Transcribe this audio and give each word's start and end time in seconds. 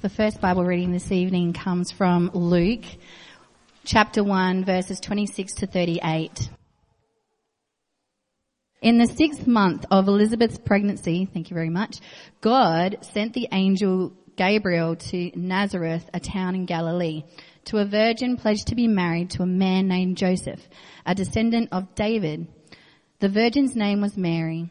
The 0.00 0.08
first 0.08 0.40
Bible 0.40 0.64
reading 0.64 0.92
this 0.92 1.12
evening 1.12 1.52
comes 1.52 1.92
from 1.92 2.30
Luke 2.32 2.86
chapter 3.84 4.24
1 4.24 4.64
verses 4.64 4.98
26 4.98 5.52
to 5.56 5.66
38. 5.66 6.48
In 8.80 8.96
the 8.96 9.04
sixth 9.04 9.46
month 9.46 9.84
of 9.90 10.08
Elizabeth's 10.08 10.56
pregnancy, 10.56 11.28
thank 11.30 11.50
you 11.50 11.54
very 11.54 11.68
much, 11.68 11.98
God 12.40 12.96
sent 13.02 13.34
the 13.34 13.46
angel 13.52 14.14
Gabriel 14.36 14.96
to 14.96 15.32
Nazareth, 15.38 16.08
a 16.14 16.20
town 16.20 16.54
in 16.54 16.64
Galilee, 16.64 17.24
to 17.66 17.76
a 17.76 17.84
virgin 17.84 18.38
pledged 18.38 18.68
to 18.68 18.74
be 18.74 18.88
married 18.88 19.28
to 19.32 19.42
a 19.42 19.46
man 19.46 19.86
named 19.86 20.16
Joseph, 20.16 20.66
a 21.04 21.14
descendant 21.14 21.68
of 21.72 21.94
David. 21.94 22.48
The 23.18 23.28
virgin's 23.28 23.76
name 23.76 24.00
was 24.00 24.16
Mary. 24.16 24.70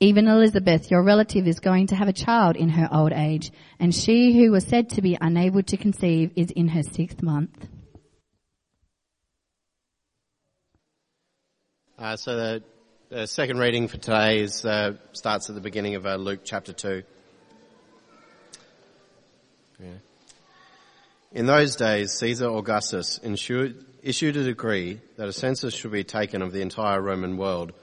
Even 0.00 0.26
Elizabeth, 0.26 0.90
your 0.90 1.02
relative, 1.02 1.46
is 1.46 1.60
going 1.60 1.88
to 1.88 1.94
have 1.94 2.08
a 2.08 2.12
child 2.12 2.56
in 2.56 2.68
her 2.70 2.88
old 2.90 3.12
age, 3.12 3.52
and 3.78 3.94
she 3.94 4.32
who 4.32 4.50
was 4.50 4.64
said 4.64 4.90
to 4.90 5.02
be 5.02 5.16
unable 5.20 5.62
to 5.62 5.76
conceive 5.76 6.32
is 6.36 6.50
in 6.50 6.68
her 6.68 6.82
sixth 6.82 7.22
month. 7.22 7.68
Uh, 11.98 12.16
so 12.16 12.36
the, 12.36 12.62
the, 13.08 13.26
second 13.26 13.58
reading 13.58 13.86
for 13.86 13.96
today 13.96 14.40
is, 14.40 14.64
uh, 14.64 14.94
starts 15.12 15.48
at 15.48 15.54
the 15.54 15.60
beginning 15.60 15.94
of 15.94 16.06
uh, 16.06 16.16
Luke 16.16 16.40
chapter 16.44 16.72
2. 16.72 17.02
Yeah. 19.80 19.88
In 21.32 21.46
those 21.46 21.76
days, 21.76 22.12
Caesar 22.12 22.48
Augustus 22.48 23.20
issued, 23.22 23.84
issued 24.02 24.36
a 24.36 24.44
decree 24.44 25.00
that 25.16 25.28
a 25.28 25.32
census 25.32 25.74
should 25.74 25.92
be 25.92 26.04
taken 26.04 26.42
of 26.42 26.52
the 26.52 26.62
entire 26.62 27.00
Roman 27.00 27.36
world– 27.36 27.72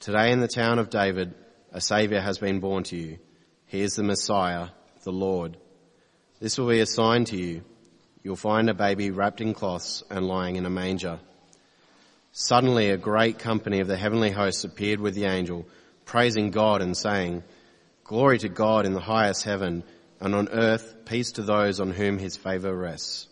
Today 0.00 0.30
in 0.30 0.38
the 0.38 0.46
town 0.46 0.78
of 0.78 0.90
David, 0.90 1.34
a 1.72 1.80
Saviour 1.80 2.20
has 2.20 2.38
been 2.38 2.60
born 2.60 2.84
to 2.84 2.96
you. 2.96 3.18
He 3.66 3.80
is 3.80 3.96
the 3.96 4.04
Messiah, 4.04 4.68
the 5.02 5.10
Lord. 5.10 5.56
This 6.38 6.56
will 6.56 6.68
be 6.68 6.78
a 6.78 6.86
sign 6.86 7.24
to 7.26 7.36
you. 7.36 7.64
You'll 8.22 8.36
find 8.36 8.70
a 8.70 8.74
baby 8.74 9.10
wrapped 9.10 9.40
in 9.40 9.54
cloths 9.54 10.04
and 10.08 10.28
lying 10.28 10.54
in 10.54 10.66
a 10.66 10.70
manger. 10.70 11.18
Suddenly 12.30 12.90
a 12.90 12.96
great 12.96 13.40
company 13.40 13.80
of 13.80 13.88
the 13.88 13.96
heavenly 13.96 14.30
hosts 14.30 14.62
appeared 14.62 15.00
with 15.00 15.16
the 15.16 15.24
angel, 15.24 15.66
praising 16.04 16.52
God 16.52 16.80
and 16.80 16.96
saying, 16.96 17.42
Glory 18.04 18.38
to 18.38 18.48
God 18.48 18.86
in 18.86 18.92
the 18.92 19.00
highest 19.00 19.42
heaven, 19.42 19.82
and 20.20 20.32
on 20.32 20.48
earth 20.50 20.94
peace 21.06 21.32
to 21.32 21.42
those 21.42 21.80
on 21.80 21.90
whom 21.90 22.18
his 22.18 22.36
favour 22.36 22.72
rests. 22.72 23.26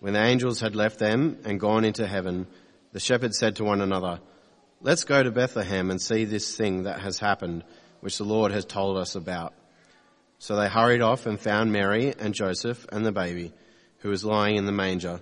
When 0.00 0.14
the 0.14 0.24
angels 0.24 0.58
had 0.58 0.74
left 0.74 0.98
them 0.98 1.38
and 1.44 1.60
gone 1.60 1.84
into 1.84 2.08
heaven, 2.08 2.48
the 2.90 2.98
shepherds 2.98 3.38
said 3.38 3.56
to 3.56 3.64
one 3.64 3.80
another, 3.80 4.18
Let's 4.82 5.04
go 5.04 5.22
to 5.22 5.30
Bethlehem 5.30 5.90
and 5.90 6.00
see 6.00 6.24
this 6.24 6.56
thing 6.56 6.84
that 6.84 7.00
has 7.00 7.18
happened, 7.18 7.64
which 8.00 8.16
the 8.16 8.24
Lord 8.24 8.50
has 8.50 8.64
told 8.64 8.96
us 8.96 9.14
about. 9.14 9.52
So 10.38 10.56
they 10.56 10.70
hurried 10.70 11.02
off 11.02 11.26
and 11.26 11.38
found 11.38 11.70
Mary 11.70 12.14
and 12.18 12.32
Joseph 12.32 12.86
and 12.90 13.04
the 13.04 13.12
baby, 13.12 13.52
who 13.98 14.08
was 14.08 14.24
lying 14.24 14.56
in 14.56 14.64
the 14.64 14.72
manger. 14.72 15.20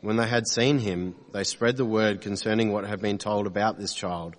When 0.00 0.16
they 0.16 0.26
had 0.26 0.48
seen 0.48 0.78
him, 0.78 1.16
they 1.34 1.44
spread 1.44 1.76
the 1.76 1.84
word 1.84 2.22
concerning 2.22 2.72
what 2.72 2.86
had 2.86 3.02
been 3.02 3.18
told 3.18 3.46
about 3.46 3.78
this 3.78 3.92
child, 3.92 4.36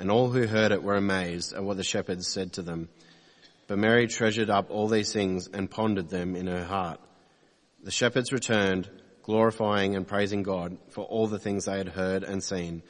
and 0.00 0.10
all 0.10 0.28
who 0.28 0.48
heard 0.48 0.72
it 0.72 0.82
were 0.82 0.96
amazed 0.96 1.52
at 1.52 1.62
what 1.62 1.76
the 1.76 1.84
shepherds 1.84 2.26
said 2.26 2.54
to 2.54 2.62
them. 2.62 2.88
But 3.68 3.78
Mary 3.78 4.08
treasured 4.08 4.50
up 4.50 4.72
all 4.72 4.88
these 4.88 5.12
things 5.12 5.46
and 5.46 5.70
pondered 5.70 6.08
them 6.08 6.34
in 6.34 6.48
her 6.48 6.64
heart. 6.64 6.98
The 7.84 7.92
shepherds 7.92 8.32
returned, 8.32 8.90
glorifying 9.22 9.94
and 9.94 10.04
praising 10.04 10.42
God 10.42 10.78
for 10.90 11.04
all 11.04 11.28
the 11.28 11.38
things 11.38 11.66
they 11.66 11.78
had 11.78 11.90
heard 11.90 12.24
and 12.24 12.42
seen, 12.42 12.82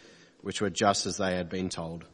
which 0.44 0.60
were 0.60 0.69
just 0.69 1.06
as 1.06 1.16
they 1.16 1.34
had 1.34 1.49
been 1.49 1.71
told. 1.71 2.05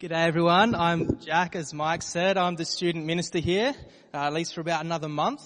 G'day 0.00 0.12
everyone, 0.12 0.76
I'm 0.76 1.18
Jack, 1.18 1.56
as 1.56 1.74
Mike 1.74 2.02
said. 2.02 2.38
I'm 2.38 2.54
the 2.54 2.64
student 2.64 3.04
minister 3.04 3.40
here, 3.40 3.74
uh, 4.14 4.16
at 4.18 4.32
least 4.32 4.54
for 4.54 4.60
about 4.60 4.84
another 4.84 5.08
month. 5.08 5.42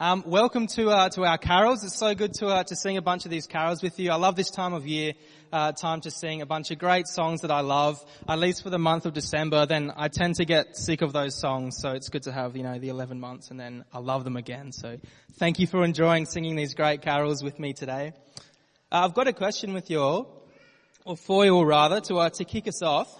Um, 0.00 0.24
welcome 0.26 0.66
to 0.74 0.90
uh, 0.90 1.08
to 1.10 1.24
our 1.24 1.38
carols. 1.38 1.84
It's 1.84 1.96
so 1.96 2.12
good 2.16 2.34
to 2.34 2.48
uh, 2.48 2.64
to 2.64 2.74
sing 2.74 2.96
a 2.96 3.02
bunch 3.02 3.24
of 3.24 3.30
these 3.30 3.46
carols 3.46 3.84
with 3.84 4.00
you. 4.00 4.10
I 4.10 4.16
love 4.16 4.34
this 4.34 4.50
time 4.50 4.74
of 4.74 4.84
year, 4.84 5.14
uh, 5.52 5.70
time 5.70 6.00
to 6.00 6.10
sing 6.10 6.42
a 6.42 6.46
bunch 6.46 6.72
of 6.72 6.78
great 6.78 7.06
songs 7.06 7.42
that 7.42 7.52
I 7.52 7.60
love. 7.60 8.04
At 8.28 8.40
least 8.40 8.64
for 8.64 8.70
the 8.70 8.80
month 8.80 9.06
of 9.06 9.12
December, 9.12 9.64
then 9.64 9.92
I 9.96 10.08
tend 10.08 10.34
to 10.34 10.44
get 10.44 10.76
sick 10.76 11.02
of 11.02 11.12
those 11.12 11.38
songs. 11.40 11.78
So 11.78 11.92
it's 11.92 12.08
good 12.08 12.24
to 12.24 12.32
have 12.32 12.56
you 12.56 12.64
know 12.64 12.80
the 12.80 12.88
11 12.88 13.20
months, 13.20 13.52
and 13.52 13.60
then 13.60 13.84
I 13.92 14.00
love 14.00 14.24
them 14.24 14.36
again. 14.36 14.72
So 14.72 14.98
thank 15.38 15.60
you 15.60 15.68
for 15.68 15.84
enjoying 15.84 16.26
singing 16.26 16.56
these 16.56 16.74
great 16.74 17.00
carols 17.00 17.44
with 17.44 17.60
me 17.60 17.72
today. 17.72 18.12
Uh, 18.92 19.04
I've 19.04 19.14
got 19.14 19.26
a 19.26 19.32
question 19.32 19.72
with 19.72 19.90
you 19.90 20.00
all, 20.00 20.48
or 21.04 21.16
for 21.16 21.44
you 21.44 21.56
all 21.56 21.66
rather, 21.66 22.00
to, 22.02 22.18
uh, 22.18 22.30
to 22.30 22.44
kick 22.44 22.68
us 22.68 22.82
off, 22.82 23.12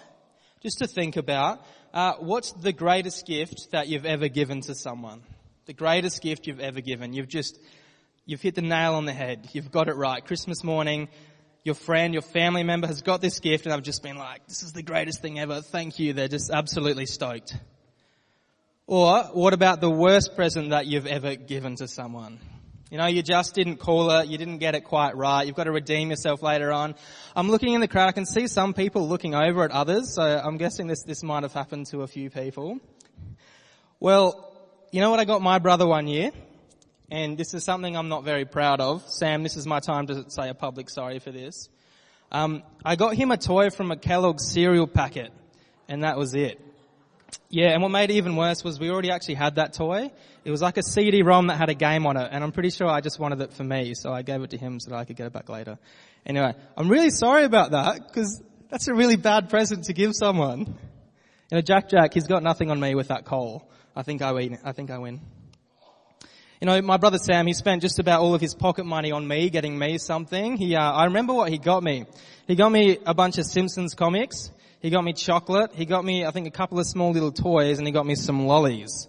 just 0.61 0.79
to 0.79 0.87
think 0.87 1.17
about, 1.17 1.59
uh, 1.93 2.13
what's 2.19 2.53
the 2.53 2.71
greatest 2.71 3.27
gift 3.27 3.71
that 3.71 3.89
you've 3.89 4.05
ever 4.05 4.29
given 4.29 4.61
to 4.61 4.73
someone? 4.73 5.23
The 5.65 5.73
greatest 5.73 6.21
gift 6.21 6.47
you've 6.47 6.61
ever 6.61 6.79
given. 6.79 7.11
You've 7.11 7.27
just, 7.27 7.59
you've 8.25 8.41
hit 8.41 8.55
the 8.55 8.61
nail 8.61 8.93
on 8.93 9.03
the 9.03 9.11
head. 9.11 9.49
You've 9.51 9.69
got 9.69 9.89
it 9.89 9.95
right. 9.97 10.23
Christmas 10.25 10.63
morning, 10.63 11.09
your 11.65 11.75
friend, 11.75 12.13
your 12.13 12.21
family 12.21 12.63
member 12.63 12.87
has 12.87 13.01
got 13.01 13.19
this 13.19 13.41
gift 13.41 13.65
and 13.65 13.73
I've 13.73 13.83
just 13.83 14.01
been 14.01 14.17
like, 14.17 14.47
this 14.47 14.63
is 14.63 14.71
the 14.71 14.83
greatest 14.83 15.21
thing 15.21 15.37
ever. 15.37 15.61
Thank 15.61 15.99
you. 15.99 16.13
They're 16.13 16.29
just 16.29 16.49
absolutely 16.49 17.07
stoked. 17.07 17.57
Or 18.85 19.21
what 19.33 19.53
about 19.53 19.81
the 19.81 19.91
worst 19.91 20.33
present 20.33 20.69
that 20.69 20.87
you've 20.87 21.07
ever 21.07 21.35
given 21.35 21.75
to 21.75 21.89
someone? 21.89 22.39
You 22.89 22.97
know, 22.97 23.05
you 23.07 23.21
just 23.21 23.53
didn't 23.53 23.77
call 23.77 24.09
it, 24.11 24.27
you 24.27 24.37
didn't 24.37 24.59
get 24.59 24.73
it 24.73 24.85
quite 24.85 25.17
right, 25.17 25.45
you've 25.45 25.55
got 25.57 25.65
to 25.65 25.71
redeem 25.71 26.09
yourself 26.09 26.41
later 26.41 26.71
on. 26.71 26.95
I'm 27.35 27.49
looking 27.49 27.73
in 27.73 27.81
the 27.81 27.87
crowd, 27.87 28.07
I 28.07 28.13
can 28.13 28.25
see 28.25 28.47
some 28.47 28.73
people 28.73 29.09
looking 29.09 29.35
over 29.35 29.63
at 29.63 29.71
others, 29.71 30.15
so 30.15 30.21
I'm 30.21 30.57
guessing 30.57 30.87
this, 30.87 31.03
this 31.03 31.21
might 31.21 31.43
have 31.43 31.53
happened 31.53 31.87
to 31.87 32.03
a 32.03 32.07
few 32.07 32.29
people. 32.29 32.79
Well, 33.99 34.53
you 34.91 35.01
know 35.01 35.09
what 35.09 35.19
I 35.19 35.25
got 35.25 35.41
my 35.41 35.59
brother 35.59 35.85
one 35.85 36.07
year? 36.07 36.31
And 37.11 37.37
this 37.37 37.53
is 37.53 37.65
something 37.65 37.95
I'm 37.95 38.09
not 38.09 38.23
very 38.23 38.45
proud 38.45 38.79
of. 38.79 39.07
Sam, 39.09 39.43
this 39.43 39.57
is 39.57 39.65
my 39.65 39.79
time 39.79 40.07
to 40.07 40.29
say 40.29 40.49
a 40.49 40.53
public 40.53 40.89
sorry 40.89 41.19
for 41.19 41.31
this. 41.31 41.69
Um, 42.31 42.63
I 42.83 42.95
got 42.95 43.15
him 43.15 43.31
a 43.31 43.37
toy 43.37 43.69
from 43.69 43.91
a 43.91 43.97
Kellogg's 43.97 44.45
cereal 44.45 44.87
packet. 44.87 45.31
And 45.87 46.03
that 46.03 46.17
was 46.17 46.35
it. 46.35 46.59
Yeah, 47.49 47.71
and 47.71 47.81
what 47.81 47.89
made 47.89 48.09
it 48.09 48.15
even 48.15 48.35
worse 48.35 48.63
was 48.63 48.79
we 48.79 48.89
already 48.89 49.09
actually 49.11 49.35
had 49.35 49.55
that 49.55 49.73
toy. 49.73 50.11
It 50.43 50.51
was 50.51 50.61
like 50.61 50.77
a 50.77 50.83
CD-ROM 50.83 51.47
that 51.47 51.57
had 51.57 51.69
a 51.69 51.73
game 51.73 52.05
on 52.05 52.17
it, 52.17 52.29
and 52.31 52.43
I'm 52.43 52.51
pretty 52.51 52.69
sure 52.69 52.87
I 52.87 53.01
just 53.01 53.19
wanted 53.19 53.41
it 53.41 53.53
for 53.53 53.63
me, 53.63 53.93
so 53.95 54.11
I 54.11 54.21
gave 54.21 54.41
it 54.43 54.49
to 54.51 54.57
him 54.57 54.79
so 54.79 54.91
that 54.91 54.97
I 54.97 55.05
could 55.05 55.15
get 55.15 55.27
it 55.27 55.33
back 55.33 55.49
later. 55.49 55.77
Anyway, 56.25 56.53
I'm 56.75 56.89
really 56.89 57.09
sorry 57.09 57.45
about 57.45 57.71
that, 57.71 58.07
because 58.07 58.41
that's 58.69 58.87
a 58.87 58.93
really 58.93 59.15
bad 59.15 59.49
present 59.49 59.85
to 59.85 59.93
give 59.93 60.13
someone. 60.13 60.59
You 60.59 61.55
know, 61.55 61.61
Jack 61.61 61.89
Jack, 61.89 62.13
he's 62.13 62.27
got 62.27 62.43
nothing 62.43 62.69
on 62.69 62.79
me 62.79 62.95
with 62.95 63.07
that 63.07 63.23
coal. 63.23 63.69
I 63.95 64.03
think 64.03 64.21
I 64.21 64.33
win. 64.33 64.57
I 64.63 64.73
think 64.73 64.91
I 64.91 64.97
win. 64.97 65.21
You 66.59 66.65
know, 66.65 66.81
my 66.81 66.97
brother 66.97 67.19
Sam, 67.19 67.45
he 67.47 67.53
spent 67.53 67.81
just 67.81 67.99
about 67.99 68.19
all 68.19 68.33
of 68.33 68.41
his 68.41 68.55
pocket 68.55 68.85
money 68.85 69.11
on 69.11 69.27
me, 69.27 69.49
getting 69.49 69.77
me 69.77 69.97
something. 69.99 70.57
He, 70.57 70.75
uh, 70.75 70.81
I 70.81 71.05
remember 71.05 71.33
what 71.33 71.49
he 71.49 71.59
got 71.59 71.83
me. 71.83 72.05
He 72.47 72.55
got 72.55 72.71
me 72.71 72.97
a 73.05 73.13
bunch 73.13 73.37
of 73.37 73.45
Simpsons 73.45 73.93
comics. 73.93 74.51
He 74.79 74.89
got 74.89 75.03
me 75.03 75.13
chocolate. 75.13 75.71
He 75.73 75.85
got 75.85 76.05
me, 76.05 76.25
I 76.25 76.31
think, 76.31 76.47
a 76.47 76.51
couple 76.51 76.79
of 76.79 76.85
small 76.85 77.11
little 77.11 77.31
toys, 77.31 77.79
and 77.79 77.87
he 77.87 77.91
got 77.91 78.05
me 78.05 78.15
some 78.15 78.45
lollies. 78.45 79.07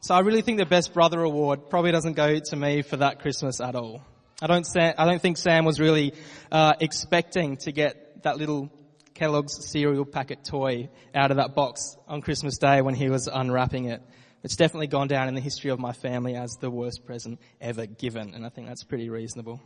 So 0.00 0.14
I 0.14 0.20
really 0.20 0.42
think 0.42 0.58
the 0.58 0.66
best 0.66 0.92
brother 0.92 1.20
award 1.22 1.70
probably 1.70 1.92
doesn't 1.92 2.14
go 2.14 2.38
to 2.38 2.56
me 2.56 2.82
for 2.82 2.98
that 2.98 3.20
Christmas 3.20 3.60
at 3.60 3.74
all. 3.74 4.02
I 4.42 4.46
don't, 4.46 4.66
I 4.76 5.04
don't 5.04 5.22
think 5.22 5.38
Sam 5.38 5.64
was 5.64 5.80
really 5.80 6.12
uh, 6.52 6.74
expecting 6.80 7.56
to 7.58 7.72
get 7.72 8.22
that 8.22 8.36
little 8.36 8.70
Kellogg's 9.14 9.66
cereal 9.66 10.04
packet 10.04 10.44
toy 10.44 10.90
out 11.14 11.30
of 11.30 11.38
that 11.38 11.54
box 11.54 11.96
on 12.06 12.20
Christmas 12.20 12.58
Day 12.58 12.82
when 12.82 12.94
he 12.94 13.08
was 13.08 13.28
unwrapping 13.28 13.86
it. 13.86 14.02
It's 14.42 14.56
definitely 14.56 14.88
gone 14.88 15.08
down 15.08 15.28
in 15.28 15.34
the 15.34 15.40
history 15.40 15.70
of 15.70 15.78
my 15.78 15.92
family 15.92 16.36
as 16.36 16.56
the 16.60 16.70
worst 16.70 17.06
present 17.06 17.40
ever 17.60 17.86
given, 17.86 18.34
and 18.34 18.44
I 18.44 18.50
think 18.50 18.68
that's 18.68 18.84
pretty 18.84 19.08
reasonable. 19.08 19.60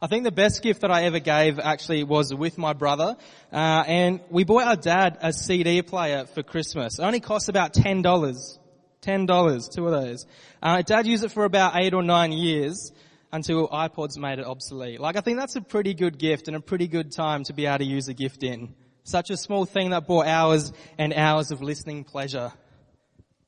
I 0.00 0.06
think 0.06 0.24
the 0.24 0.32
best 0.32 0.62
gift 0.62 0.82
that 0.82 0.90
I 0.90 1.04
ever 1.04 1.18
gave 1.18 1.58
actually 1.58 2.04
was 2.04 2.32
with 2.32 2.58
my 2.58 2.74
brother, 2.74 3.16
uh, 3.52 3.84
and 3.86 4.20
we 4.30 4.44
bought 4.44 4.64
our 4.64 4.76
dad 4.76 5.18
a 5.20 5.32
CD 5.32 5.82
player 5.82 6.26
for 6.26 6.42
Christmas. 6.42 6.98
It 6.98 7.02
only 7.02 7.20
cost 7.20 7.48
about 7.48 7.74
ten 7.74 8.00
dollars, 8.00 8.58
ten 9.00 9.26
dollars, 9.26 9.68
two 9.68 9.86
of 9.86 9.92
those. 9.92 10.26
Uh, 10.62 10.82
dad 10.82 11.06
used 11.06 11.24
it 11.24 11.32
for 11.32 11.44
about 11.44 11.74
eight 11.76 11.92
or 11.92 12.04
nine 12.04 12.30
years 12.30 12.92
until 13.32 13.68
iPods 13.68 14.16
made 14.16 14.38
it 14.38 14.46
obsolete. 14.46 15.00
Like 15.00 15.16
I 15.16 15.20
think 15.20 15.38
that's 15.38 15.56
a 15.56 15.60
pretty 15.60 15.92
good 15.92 16.18
gift 16.18 16.46
and 16.46 16.56
a 16.56 16.60
pretty 16.60 16.86
good 16.86 17.10
time 17.10 17.42
to 17.44 17.52
be 17.52 17.66
able 17.66 17.78
to 17.78 17.84
use 17.84 18.06
a 18.06 18.14
gift 18.14 18.44
in. 18.44 18.74
Such 19.02 19.30
a 19.30 19.36
small 19.36 19.64
thing 19.64 19.90
that 19.90 20.06
brought 20.06 20.28
hours 20.28 20.72
and 20.98 21.12
hours 21.12 21.50
of 21.50 21.60
listening 21.60 22.04
pleasure. 22.04 22.52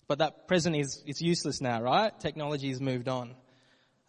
But 0.09 0.19
that 0.19 0.49
present 0.49 0.77
is, 0.77 1.03
it's 1.07 1.23
useless 1.23 1.61
now, 1.61 1.81
right? 1.81 2.19
Technology 2.19 2.69
has 2.69 2.81
moved 2.81 3.09
on. 3.09 3.35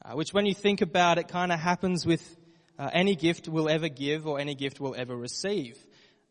Uh, 0.08 0.16
which 0.16 0.34
when 0.34 0.46
you 0.46 0.54
think 0.54 0.82
about 0.82 1.18
it 1.18 1.28
kind 1.28 1.52
of 1.52 1.60
happens 1.60 2.06
with 2.06 2.38
uh, 2.80 2.90
any 2.94 3.16
gift 3.16 3.50
we'll 3.50 3.68
ever 3.68 3.90
give 3.90 4.26
or 4.26 4.40
any 4.40 4.56
gift 4.56 4.80
we'll 4.80 4.96
ever 4.96 5.16
receive. 5.16 5.78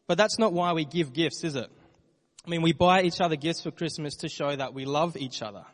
But 0.06 0.16
that's 0.16 0.38
not 0.38 0.52
why 0.52 0.72
we 0.72 0.84
give 0.84 1.12
gifts, 1.12 1.44
is 1.44 1.56
it? 1.56 1.68
I 2.46 2.48
mean, 2.48 2.62
we 2.62 2.72
buy 2.72 3.02
each 3.02 3.20
other 3.20 3.36
gifts 3.36 3.62
for 3.62 3.70
Christmas 3.70 4.16
to 4.18 4.28
show 4.28 4.54
that 4.54 4.72
we 4.72 4.84
love 4.84 5.16
each 5.16 5.42
other, 5.42 5.64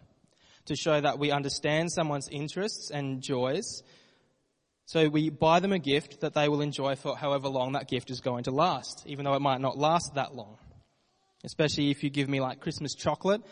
to 0.67 0.75
show 0.75 1.01
that 1.01 1.19
we 1.19 1.31
understand 1.31 1.93
someone's 1.93 2.29
interests 2.29 2.91
and 2.91 3.23
joys. 3.23 3.83
So 4.87 5.09
we 5.09 5.31
buy 5.31 5.61
them 5.61 5.73
a 5.73 5.79
gift 5.79 6.23
that 6.23 6.35
they 6.35 6.49
will 6.49 6.63
enjoy 6.63 6.97
for 6.97 7.17
however 7.17 7.49
long 7.49 7.73
that 7.73 7.89
gift 7.89 8.11
is 8.11 8.21
going 8.21 8.45
to 8.45 8.51
last, 8.51 9.05
even 9.07 9.25
though 9.25 9.35
it 9.35 9.43
might 9.43 9.61
not 9.61 9.79
last 9.79 10.15
that 10.15 10.35
long. 10.35 10.57
Especially 11.45 11.91
if 11.91 12.03
you 12.03 12.11
give 12.11 12.29
me 12.29 12.41
like 12.41 12.61
Christmas 12.61 12.95
chocolate, 12.95 13.43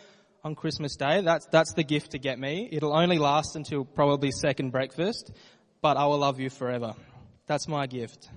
on 0.43 0.55
Christmas 0.55 0.95
Day. 0.95 1.21
That's, 1.21 1.45
that's 1.47 1.73
the 1.73 1.83
gift 1.83 2.11
to 2.11 2.19
get 2.19 2.39
me. 2.39 2.67
It'll 2.71 2.95
only 2.95 3.17
last 3.17 3.55
until 3.55 3.85
probably 3.85 4.31
second 4.31 4.71
breakfast, 4.71 5.31
but 5.81 5.97
I 5.97 6.05
will 6.05 6.19
love 6.19 6.39
you 6.39 6.49
forever. 6.49 6.95
That's 7.47 7.67
my 7.67 7.87
gift. 7.87 8.29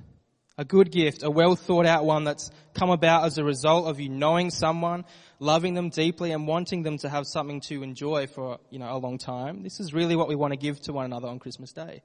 A 0.57 0.65
good 0.65 0.93
gift, 0.93 1.25
a 1.25 1.31
well 1.31 1.57
thought 1.57 1.85
out 1.85 2.05
one 2.05 2.25
that's 2.25 2.51
come 2.75 2.91
about 2.91 3.25
as 3.25 3.39
a 3.39 3.45
result 3.45 3.87
of 3.87 3.99
you 3.99 4.09
knowing 4.09 4.51
someone, 4.51 5.05
loving 5.41 5.75
them 5.75 5.89
deeply 5.89 6.31
and 6.31 6.47
wanting 6.47 6.85
them 6.85 6.99
to 6.99 7.09
have 7.09 7.25
something 7.27 7.61
to 7.63 7.83
enjoy 7.83 8.29
for, 8.29 8.59
you 8.71 8.79
know, 8.79 8.95
a 8.95 8.99
long 8.99 9.19
time. 9.19 9.65
This 9.65 9.81
is 9.81 9.93
really 9.93 10.15
what 10.15 10.29
we 10.29 10.37
want 10.37 10.53
to 10.53 10.57
give 10.57 10.81
to 10.83 10.93
one 10.93 11.07
another 11.07 11.27
on 11.27 11.41
Christmas 11.41 11.73
Day. 11.73 12.03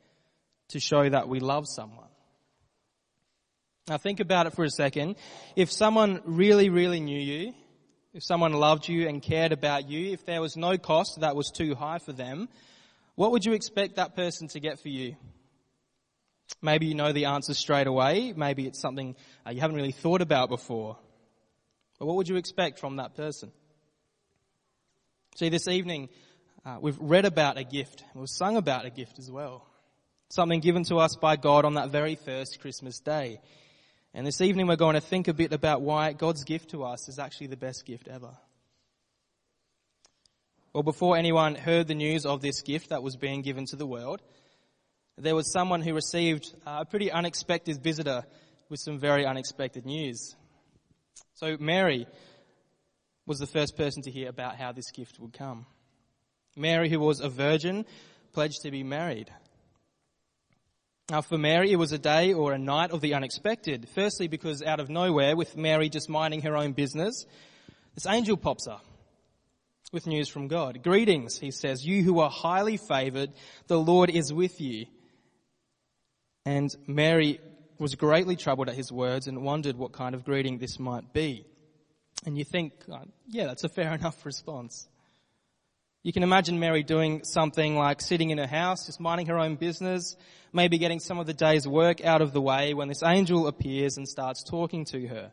To 0.70 0.80
show 0.80 1.08
that 1.08 1.28
we 1.28 1.40
love 1.40 1.68
someone. 1.68 2.08
Now 3.88 3.98
think 3.98 4.20
about 4.20 4.46
it 4.46 4.54
for 4.54 4.64
a 4.64 4.70
second. 4.70 5.16
If 5.56 5.72
someone 5.72 6.22
really, 6.26 6.70
really 6.70 7.00
knew 7.00 7.20
you, 7.20 7.54
if 8.14 8.24
someone 8.24 8.54
loved 8.54 8.88
you 8.88 9.08
and 9.08 9.22
cared 9.22 9.52
about 9.52 9.88
you, 9.90 10.14
if 10.14 10.26
there 10.26 10.42
was 10.42 10.58
no 10.58 10.78
cost 10.78 11.20
that 11.22 11.36
was 11.36 11.52
too 11.52 11.76
high 11.76 12.00
for 12.00 12.12
them, 12.12 12.50
what 13.16 13.32
would 13.32 13.46
you 13.46 13.54
expect 13.54 13.98
that 13.98 14.16
person 14.16 14.48
to 14.50 14.60
get 14.60 14.80
for 14.80 14.90
you? 14.90 15.16
Maybe 16.62 16.88
you 16.88 16.96
know 16.96 17.14
the 17.14 17.26
answer 17.26 17.54
straight 17.54 17.88
away. 17.88 18.34
Maybe 18.36 18.66
it's 18.66 18.82
something 18.82 19.16
uh, 19.46 19.52
you 19.52 19.62
haven't 19.62 19.76
really 19.76 19.92
thought 19.92 20.22
about 20.22 20.50
before. 20.50 20.98
But 22.00 22.08
what 22.08 22.16
would 22.16 22.28
you 22.28 22.38
expect 22.38 22.80
from 22.80 22.96
that 22.96 23.16
person? 23.16 23.52
See, 25.36 25.50
this 25.50 25.68
evening, 25.68 26.10
uh, 26.66 26.78
we've 26.82 26.98
read 27.00 27.26
about 27.26 27.58
a 27.58 27.64
gift. 27.64 28.04
We've 28.16 28.28
sung 28.28 28.58
about 28.58 28.86
a 28.86 28.90
gift 28.90 29.20
as 29.20 29.30
well. 29.30 29.68
Something 30.30 30.60
given 30.60 30.84
to 30.86 30.98
us 30.98 31.16
by 31.16 31.36
God 31.36 31.66
on 31.66 31.76
that 31.76 31.90
very 31.90 32.16
first 32.16 32.60
Christmas 32.60 33.00
day. 33.00 33.40
And 34.14 34.26
this 34.26 34.42
evening 34.42 34.68
we're 34.68 34.76
going 34.76 34.96
to 34.96 35.02
think 35.02 35.28
a 35.28 35.34
bit 35.34 35.54
about 35.54 35.82
why 35.82 36.14
God's 36.14 36.44
gift 36.44 36.72
to 36.72 36.84
us 36.84 37.08
is 37.08 37.20
actually 37.20 37.48
the 37.48 37.58
best 37.58 37.86
gift 37.86 38.08
ever. 38.08 38.32
Well, 40.74 40.84
before 40.84 41.16
anyone 41.18 41.56
heard 41.56 41.88
the 41.88 41.96
news 41.96 42.26
of 42.26 42.42
this 42.42 42.62
gift 42.62 42.90
that 42.90 43.04
was 43.04 43.16
being 43.16 43.42
given 43.42 43.66
to 43.68 43.76
the 43.76 43.86
world, 43.86 44.22
there 45.18 45.36
was 45.36 45.52
someone 45.52 45.82
who 45.82 45.94
received 45.94 46.54
a 46.66 46.86
pretty 46.86 47.12
unexpected 47.12 47.84
visitor 47.84 48.24
with 48.70 48.80
some 48.80 49.00
very 49.00 49.26
unexpected 49.26 49.86
news. 49.86 50.36
So 51.34 51.58
Mary 51.60 52.08
was 53.26 53.38
the 53.40 53.48
first 53.48 53.78
person 53.78 54.02
to 54.04 54.12
hear 54.12 54.30
about 54.30 54.56
how 54.56 54.72
this 54.72 54.92
gift 54.92 55.20
would 55.20 55.34
come. 55.34 55.66
Mary, 56.56 56.90
who 56.90 57.00
was 57.00 57.20
a 57.20 57.30
virgin, 57.30 57.86
pledged 58.34 58.62
to 58.64 58.72
be 58.72 58.84
married. 58.84 59.30
Now 61.10 61.22
for 61.22 61.40
Mary, 61.40 61.72
it 61.72 61.78
was 61.78 61.92
a 61.92 61.98
day 61.98 62.34
or 62.34 62.54
a 62.54 62.60
night 62.60 62.92
of 62.92 63.02
the 63.02 63.16
unexpected. 63.16 63.90
Firstly, 63.96 64.28
because 64.28 64.62
out 64.62 64.80
of 64.80 64.90
nowhere, 64.90 65.36
with 65.36 65.58
Mary 65.58 65.90
just 65.90 66.08
minding 66.08 66.42
her 66.42 66.56
own 66.56 66.74
business, 66.74 67.26
this 67.96 68.06
angel 68.06 68.38
pops 68.38 68.68
up 68.68 68.86
with 69.92 70.06
news 70.06 70.30
from 70.30 70.48
God. 70.48 70.84
Greetings, 70.84 71.40
he 71.40 71.50
says, 71.50 71.84
you 71.84 72.04
who 72.04 72.20
are 72.20 72.30
highly 72.30 72.78
favored, 72.78 73.32
the 73.66 73.80
Lord 73.80 74.12
is 74.12 74.32
with 74.32 74.62
you. 74.62 74.86
And 76.46 76.70
Mary 76.86 77.40
was 77.80 77.96
greatly 77.96 78.36
troubled 78.36 78.70
at 78.70 78.76
his 78.76 78.92
words 78.92 79.26
and 79.26 79.42
wondered 79.42 79.78
what 79.78 79.94
kind 79.94 80.14
of 80.14 80.24
greeting 80.24 80.60
this 80.60 80.78
might 80.78 81.12
be. 81.12 81.44
And 82.24 82.38
you 82.38 82.44
think, 82.44 82.74
uh, 82.92 83.00
yeah, 83.28 83.48
that's 83.48 83.64
a 83.64 83.70
fair 83.70 83.94
enough 83.96 84.24
response. 84.28 84.88
You 86.02 86.14
can 86.14 86.24
imagine 86.24 86.60
Mary 86.60 86.82
doing 86.84 87.24
something 87.26 87.76
like 87.76 88.02
sitting 88.02 88.30
in 88.30 88.38
her 88.38 88.48
house, 88.48 88.86
just 88.86 89.02
minding 89.02 89.28
her 89.28 89.38
own 89.38 89.56
business, 89.56 90.16
maybe 90.54 90.78
getting 90.78 91.00
some 91.00 91.20
of 91.20 91.28
the 91.28 91.34
day's 91.34 91.68
work 91.68 92.04
out 92.06 92.22
of 92.22 92.32
the 92.32 92.42
way 92.42 92.74
when 92.74 92.88
this 92.88 93.04
angel 93.04 93.48
appears 93.48 93.98
and 93.98 94.08
starts 94.08 94.44
talking 94.44 94.86
to 94.86 95.08
her. 95.08 95.32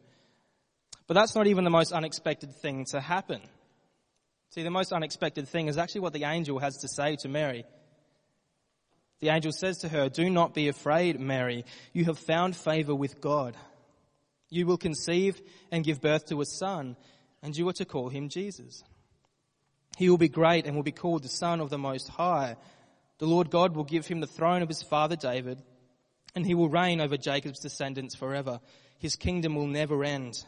But 1.06 1.14
that's 1.14 1.37
not 1.37 1.46
even 1.46 1.62
the 1.62 1.70
most 1.70 1.92
unexpected 1.92 2.52
thing 2.52 2.85
to 2.90 3.00
happen. 3.00 3.40
See, 4.50 4.64
the 4.64 4.70
most 4.70 4.92
unexpected 4.92 5.49
thing 5.49 5.68
is 5.68 5.78
actually 5.78 6.00
what 6.00 6.12
the 6.12 6.25
angel 6.25 6.58
has 6.58 6.78
to 6.78 6.88
say 6.88 7.16
to 7.20 7.28
Mary. 7.28 7.64
The 9.20 9.28
angel 9.28 9.52
says 9.52 9.78
to 9.78 9.88
her, 9.88 10.08
Do 10.08 10.28
not 10.28 10.52
be 10.52 10.68
afraid, 10.68 11.20
Mary. 11.20 11.64
You 11.92 12.06
have 12.06 12.18
found 12.18 12.56
favor 12.56 12.94
with 12.94 13.20
God. 13.20 13.56
You 14.50 14.66
will 14.66 14.78
conceive 14.78 15.40
and 15.70 15.85
give 15.85 16.00
birth 16.00 16.26
to 16.26 16.40
a 16.40 16.44
son, 16.44 16.96
and 17.42 17.56
you 17.56 17.68
are 17.68 17.75
to 17.75 17.85
call 17.85 18.08
him 18.08 18.28
Jesus. 18.28 18.82
He 19.96 20.10
will 20.10 20.18
be 20.18 20.28
great 20.28 20.66
and 20.66 20.76
will 20.76 20.82
be 20.82 20.92
called 20.92 21.22
the 21.22 21.28
Son 21.28 21.60
of 21.60 21.70
the 21.70 21.78
Most 21.78 22.08
High. 22.08 22.56
The 23.18 23.26
Lord 23.26 23.50
God 23.50 23.74
will 23.74 23.84
give 23.84 24.06
him 24.06 24.20
the 24.20 24.26
throne 24.26 24.60
of 24.60 24.68
his 24.68 24.82
father 24.82 25.16
David, 25.16 25.62
and 26.34 26.44
he 26.44 26.54
will 26.54 26.68
reign 26.68 27.00
over 27.00 27.16
Jacob's 27.16 27.60
descendants 27.60 28.14
forever. 28.14 28.60
His 28.98 29.16
kingdom 29.16 29.54
will 29.54 29.66
never 29.66 30.04
end. 30.04 30.44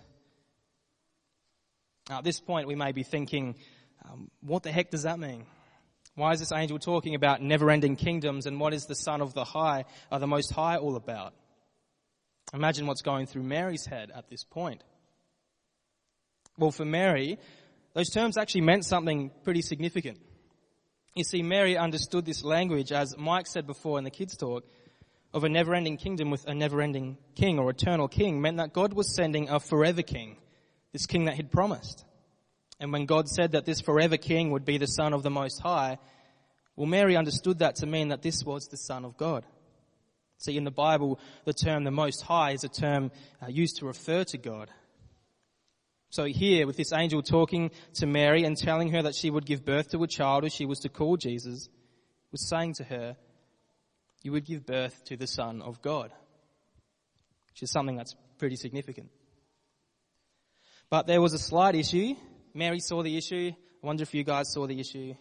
Now, 2.10 2.18
at 2.18 2.24
this 2.24 2.40
point, 2.40 2.68
we 2.68 2.74
may 2.74 2.92
be 2.92 3.02
thinking, 3.02 3.56
um, 4.04 4.30
what 4.42 4.64
the 4.64 4.70
heck 4.70 4.90
does 4.90 5.04
that 5.04 5.18
mean? 5.18 5.46
Why 6.14 6.32
is 6.32 6.40
this 6.40 6.52
angel 6.52 6.78
talking 6.78 7.14
about 7.14 7.40
never-ending 7.40 7.96
kingdoms, 7.96 8.44
and 8.44 8.60
what 8.60 8.74
is 8.74 8.84
the 8.84 8.94
Son 8.94 9.22
of 9.22 9.32
the 9.32 9.44
High, 9.44 9.86
or 10.12 10.18
the 10.18 10.26
Most 10.26 10.52
High, 10.52 10.76
all 10.76 10.96
about? 10.96 11.32
Imagine 12.52 12.86
what's 12.86 13.02
going 13.02 13.26
through 13.26 13.44
Mary's 13.44 13.86
head 13.86 14.10
at 14.14 14.28
this 14.28 14.44
point. 14.44 14.82
Well, 16.58 16.72
for 16.72 16.84
Mary, 16.84 17.38
those 17.98 18.10
terms 18.10 18.36
actually 18.36 18.60
meant 18.60 18.84
something 18.84 19.32
pretty 19.42 19.60
significant. 19.60 20.20
You 21.16 21.24
see, 21.24 21.42
Mary 21.42 21.76
understood 21.76 22.24
this 22.24 22.44
language, 22.44 22.92
as 22.92 23.18
Mike 23.18 23.48
said 23.48 23.66
before 23.66 23.98
in 23.98 24.04
the 24.04 24.10
kids' 24.10 24.36
talk, 24.36 24.64
of 25.34 25.42
a 25.42 25.48
never-ending 25.48 25.96
kingdom 25.96 26.30
with 26.30 26.46
a 26.46 26.54
never-ending 26.54 27.18
king 27.34 27.58
or 27.58 27.70
eternal 27.70 28.06
king 28.06 28.40
meant 28.40 28.58
that 28.58 28.72
God 28.72 28.92
was 28.92 29.12
sending 29.16 29.48
a 29.48 29.58
forever 29.58 30.02
king, 30.02 30.36
this 30.92 31.06
king 31.06 31.24
that 31.24 31.34
he'd 31.34 31.50
promised. 31.50 32.04
And 32.78 32.92
when 32.92 33.04
God 33.04 33.28
said 33.28 33.50
that 33.50 33.64
this 33.64 33.80
forever 33.80 34.16
king 34.16 34.52
would 34.52 34.64
be 34.64 34.78
the 34.78 34.86
son 34.86 35.12
of 35.12 35.24
the 35.24 35.30
Most 35.30 35.60
High, 35.60 35.98
well, 36.76 36.86
Mary 36.86 37.16
understood 37.16 37.58
that 37.58 37.74
to 37.76 37.86
mean 37.86 38.10
that 38.10 38.22
this 38.22 38.44
was 38.44 38.68
the 38.68 38.76
son 38.76 39.04
of 39.04 39.16
God. 39.16 39.44
See, 40.36 40.56
in 40.56 40.62
the 40.62 40.70
Bible, 40.70 41.18
the 41.44 41.52
term 41.52 41.82
the 41.82 41.90
Most 41.90 42.22
High 42.22 42.52
is 42.52 42.62
a 42.62 42.68
term 42.68 43.10
uh, 43.42 43.48
used 43.48 43.78
to 43.78 43.86
refer 43.86 44.22
to 44.22 44.38
God. 44.38 44.70
So 46.10 46.24
here, 46.24 46.66
with 46.66 46.76
this 46.76 46.92
angel 46.92 47.22
talking 47.22 47.70
to 47.94 48.06
Mary 48.06 48.44
and 48.44 48.56
telling 48.56 48.92
her 48.92 49.02
that 49.02 49.14
she 49.14 49.30
would 49.30 49.44
give 49.44 49.64
birth 49.64 49.90
to 49.90 50.02
a 50.02 50.06
child 50.06 50.44
who 50.44 50.50
she 50.50 50.64
was 50.64 50.80
to 50.80 50.88
call 50.88 51.16
Jesus, 51.16 51.68
was 52.32 52.48
saying 52.48 52.74
to 52.74 52.84
her, 52.84 53.16
you 54.22 54.32
would 54.32 54.46
give 54.46 54.66
birth 54.66 55.04
to 55.06 55.16
the 55.16 55.26
Son 55.26 55.62
of 55.62 55.82
God. 55.82 56.10
Which 57.50 57.62
is 57.62 57.70
something 57.70 57.96
that's 57.96 58.16
pretty 58.38 58.56
significant. 58.56 59.10
But 60.90 61.06
there 61.06 61.20
was 61.20 61.34
a 61.34 61.38
slight 61.38 61.74
issue. 61.74 62.14
Mary 62.54 62.80
saw 62.80 63.02
the 63.02 63.16
issue. 63.16 63.52
I 63.82 63.86
wonder 63.86 64.02
if 64.02 64.14
you 64.14 64.24
guys 64.24 64.52
saw 64.52 64.66
the 64.66 64.80
issue. 64.80 65.14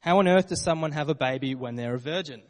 How 0.00 0.18
on 0.18 0.28
earth 0.28 0.48
does 0.48 0.62
someone 0.62 0.92
have 0.92 1.08
a 1.08 1.14
baby 1.14 1.54
when 1.54 1.76
they're 1.76 1.94
a 1.94 1.98
virgin? 1.98 2.42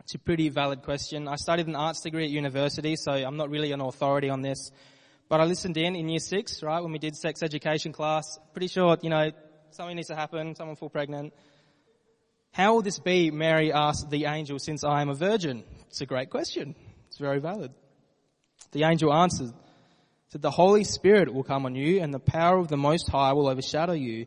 It's 0.00 0.14
a 0.14 0.18
pretty 0.18 0.48
valid 0.48 0.82
question. 0.82 1.28
I 1.28 1.36
studied 1.36 1.66
an 1.66 1.76
arts 1.76 2.00
degree 2.00 2.24
at 2.24 2.30
university, 2.30 2.96
so 2.96 3.12
I'm 3.12 3.36
not 3.36 3.50
really 3.50 3.72
an 3.72 3.80
authority 3.80 4.30
on 4.30 4.42
this. 4.42 4.70
But 5.28 5.40
I 5.40 5.44
listened 5.44 5.76
in 5.76 5.94
in 5.94 6.08
year 6.08 6.20
six, 6.20 6.62
right, 6.62 6.80
when 6.80 6.92
we 6.92 6.98
did 6.98 7.14
sex 7.14 7.42
education 7.42 7.92
class. 7.92 8.38
Pretty 8.52 8.68
sure, 8.68 8.96
you 9.02 9.10
know, 9.10 9.30
something 9.70 9.96
needs 9.96 10.08
to 10.08 10.16
happen, 10.16 10.54
someone 10.54 10.76
fall 10.76 10.88
pregnant. 10.88 11.34
How 12.52 12.74
will 12.74 12.82
this 12.82 12.98
be, 12.98 13.30
Mary 13.30 13.72
asked 13.72 14.08
the 14.08 14.24
angel, 14.24 14.58
since 14.58 14.84
I 14.84 15.02
am 15.02 15.10
a 15.10 15.14
virgin? 15.14 15.64
It's 15.88 16.00
a 16.00 16.06
great 16.06 16.30
question. 16.30 16.74
It's 17.08 17.18
very 17.18 17.40
valid. 17.40 17.72
The 18.72 18.84
angel 18.84 19.12
answered, 19.12 19.52
said, 20.28 20.42
the 20.42 20.50
Holy 20.50 20.84
Spirit 20.84 21.32
will 21.32 21.44
come 21.44 21.66
on 21.66 21.74
you 21.74 22.00
and 22.00 22.12
the 22.12 22.18
power 22.18 22.58
of 22.58 22.68
the 22.68 22.76
Most 22.76 23.08
High 23.08 23.32
will 23.34 23.48
overshadow 23.48 23.92
you. 23.92 24.26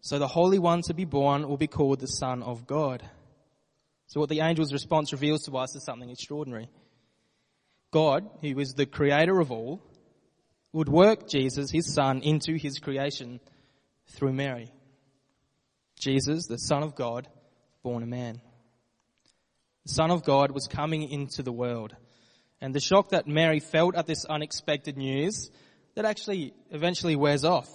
So 0.00 0.18
the 0.18 0.28
Holy 0.28 0.58
One 0.58 0.82
to 0.82 0.94
be 0.94 1.04
born 1.04 1.46
will 1.46 1.56
be 1.56 1.66
called 1.66 2.00
the 2.00 2.06
Son 2.06 2.42
of 2.42 2.66
God. 2.66 3.02
So 4.06 4.20
what 4.20 4.30
the 4.30 4.40
angel's 4.40 4.72
response 4.72 5.12
reveals 5.12 5.42
to 5.44 5.56
us 5.58 5.76
is 5.76 5.84
something 5.84 6.08
extraordinary. 6.08 6.70
God, 7.90 8.28
who 8.40 8.58
is 8.58 8.74
the 8.74 8.86
creator 8.86 9.38
of 9.40 9.50
all, 9.50 9.82
would 10.72 10.88
work 10.88 11.28
Jesus, 11.28 11.70
his 11.70 11.94
son, 11.94 12.20
into 12.22 12.56
his 12.56 12.78
creation 12.78 13.40
through 14.08 14.32
Mary. 14.32 14.72
Jesus, 15.98 16.46
the 16.46 16.58
Son 16.58 16.82
of 16.82 16.94
God, 16.94 17.26
born 17.82 18.02
a 18.02 18.06
man. 18.06 18.40
The 19.86 19.92
Son 19.92 20.10
of 20.10 20.24
God 20.24 20.50
was 20.50 20.66
coming 20.66 21.10
into 21.10 21.42
the 21.42 21.52
world. 21.52 21.96
And 22.60 22.74
the 22.74 22.80
shock 22.80 23.10
that 23.10 23.26
Mary 23.26 23.60
felt 23.60 23.94
at 23.94 24.06
this 24.06 24.24
unexpected 24.24 24.96
news, 24.96 25.50
that 25.94 26.04
actually 26.04 26.54
eventually 26.70 27.16
wears 27.16 27.44
off. 27.44 27.68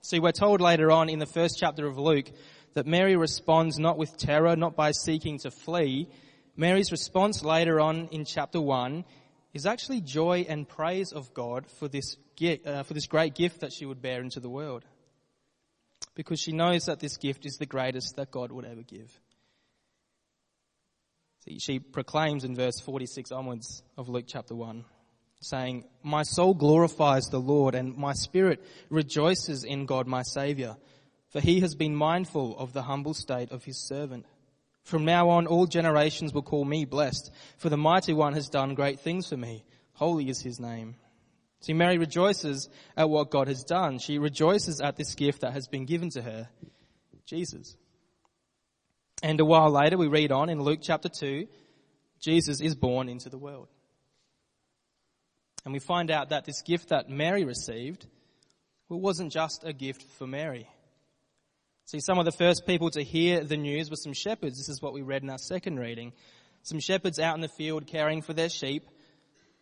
See, 0.00 0.18
we're 0.18 0.32
told 0.32 0.60
later 0.60 0.90
on 0.90 1.08
in 1.08 1.18
the 1.18 1.26
first 1.26 1.56
chapter 1.58 1.86
of 1.86 1.98
Luke 1.98 2.30
that 2.74 2.86
Mary 2.86 3.16
responds 3.16 3.78
not 3.78 3.98
with 3.98 4.16
terror, 4.16 4.56
not 4.56 4.76
by 4.76 4.92
seeking 4.92 5.38
to 5.40 5.50
flee. 5.50 6.08
Mary's 6.56 6.90
response 6.90 7.44
later 7.44 7.80
on 7.80 8.08
in 8.10 8.24
chapter 8.24 8.60
1 8.60 9.04
is 9.54 9.66
actually 9.66 10.00
joy 10.00 10.46
and 10.48 10.68
praise 10.68 11.12
of 11.12 11.32
God 11.34 11.66
for 11.78 11.88
this, 11.88 12.16
uh, 12.42 12.82
for 12.82 12.94
this 12.94 13.06
great 13.06 13.34
gift 13.34 13.60
that 13.60 13.72
she 13.72 13.86
would 13.86 14.00
bear 14.00 14.20
into 14.20 14.40
the 14.40 14.48
world. 14.48 14.84
Because 16.14 16.40
she 16.40 16.52
knows 16.52 16.86
that 16.86 17.00
this 17.00 17.16
gift 17.16 17.46
is 17.46 17.56
the 17.58 17.66
greatest 17.66 18.16
that 18.16 18.30
God 18.30 18.52
would 18.52 18.64
ever 18.64 18.82
give. 18.82 19.10
See, 21.44 21.58
she 21.58 21.78
proclaims 21.78 22.44
in 22.44 22.54
verse 22.54 22.80
46 22.80 23.32
onwards 23.32 23.82
of 23.96 24.08
Luke 24.08 24.24
chapter 24.26 24.54
1, 24.54 24.84
saying, 25.40 25.84
My 26.02 26.22
soul 26.22 26.54
glorifies 26.54 27.26
the 27.26 27.40
Lord 27.40 27.74
and 27.74 27.96
my 27.96 28.12
spirit 28.12 28.64
rejoices 28.90 29.64
in 29.64 29.86
God 29.86 30.06
my 30.06 30.22
Saviour, 30.22 30.76
for 31.30 31.40
he 31.40 31.60
has 31.60 31.74
been 31.74 31.94
mindful 31.94 32.58
of 32.58 32.72
the 32.72 32.82
humble 32.82 33.14
state 33.14 33.52
of 33.52 33.64
his 33.64 33.78
servant. 33.86 34.26
From 34.82 35.04
now 35.04 35.28
on 35.30 35.46
all 35.46 35.66
generations 35.66 36.32
will 36.32 36.42
call 36.42 36.64
me 36.64 36.84
blessed, 36.84 37.30
for 37.58 37.68
the 37.68 37.76
mighty 37.76 38.12
one 38.12 38.32
has 38.32 38.48
done 38.48 38.74
great 38.74 39.00
things 39.00 39.28
for 39.28 39.36
me. 39.36 39.64
Holy 39.92 40.28
is 40.28 40.40
his 40.40 40.58
name. 40.58 40.96
See, 41.60 41.72
Mary 41.72 41.98
rejoices 41.98 42.68
at 42.96 43.10
what 43.10 43.30
God 43.30 43.48
has 43.48 43.64
done. 43.64 43.98
She 43.98 44.18
rejoices 44.18 44.80
at 44.80 44.96
this 44.96 45.14
gift 45.14 45.40
that 45.40 45.52
has 45.52 45.66
been 45.66 45.86
given 45.86 46.10
to 46.10 46.22
her, 46.22 46.48
Jesus. 47.26 47.76
And 49.22 49.40
a 49.40 49.44
while 49.44 49.70
later, 49.70 49.98
we 49.98 50.06
read 50.06 50.30
on 50.30 50.48
in 50.48 50.60
Luke 50.60 50.80
chapter 50.82 51.08
2, 51.08 51.48
Jesus 52.20 52.60
is 52.60 52.76
born 52.76 53.08
into 53.08 53.28
the 53.28 53.38
world. 53.38 53.68
And 55.64 55.72
we 55.72 55.80
find 55.80 56.10
out 56.10 56.30
that 56.30 56.44
this 56.44 56.62
gift 56.62 56.90
that 56.90 57.08
Mary 57.08 57.44
received 57.44 58.06
well, 58.88 59.00
wasn't 59.00 59.32
just 59.32 59.64
a 59.64 59.72
gift 59.72 60.02
for 60.18 60.26
Mary. 60.26 60.68
See, 61.84 62.00
some 62.00 62.18
of 62.18 62.24
the 62.24 62.32
first 62.32 62.66
people 62.66 62.90
to 62.90 63.02
hear 63.02 63.42
the 63.44 63.56
news 63.56 63.90
were 63.90 63.96
some 63.96 64.12
shepherds. 64.12 64.58
This 64.58 64.68
is 64.68 64.80
what 64.80 64.92
we 64.92 65.02
read 65.02 65.22
in 65.22 65.30
our 65.30 65.38
second 65.38 65.78
reading. 65.78 66.12
Some 66.62 66.80
shepherds 66.80 67.18
out 67.18 67.34
in 67.34 67.40
the 67.40 67.48
field 67.48 67.86
caring 67.86 68.22
for 68.22 68.32
their 68.32 68.48
sheep. 68.48 68.88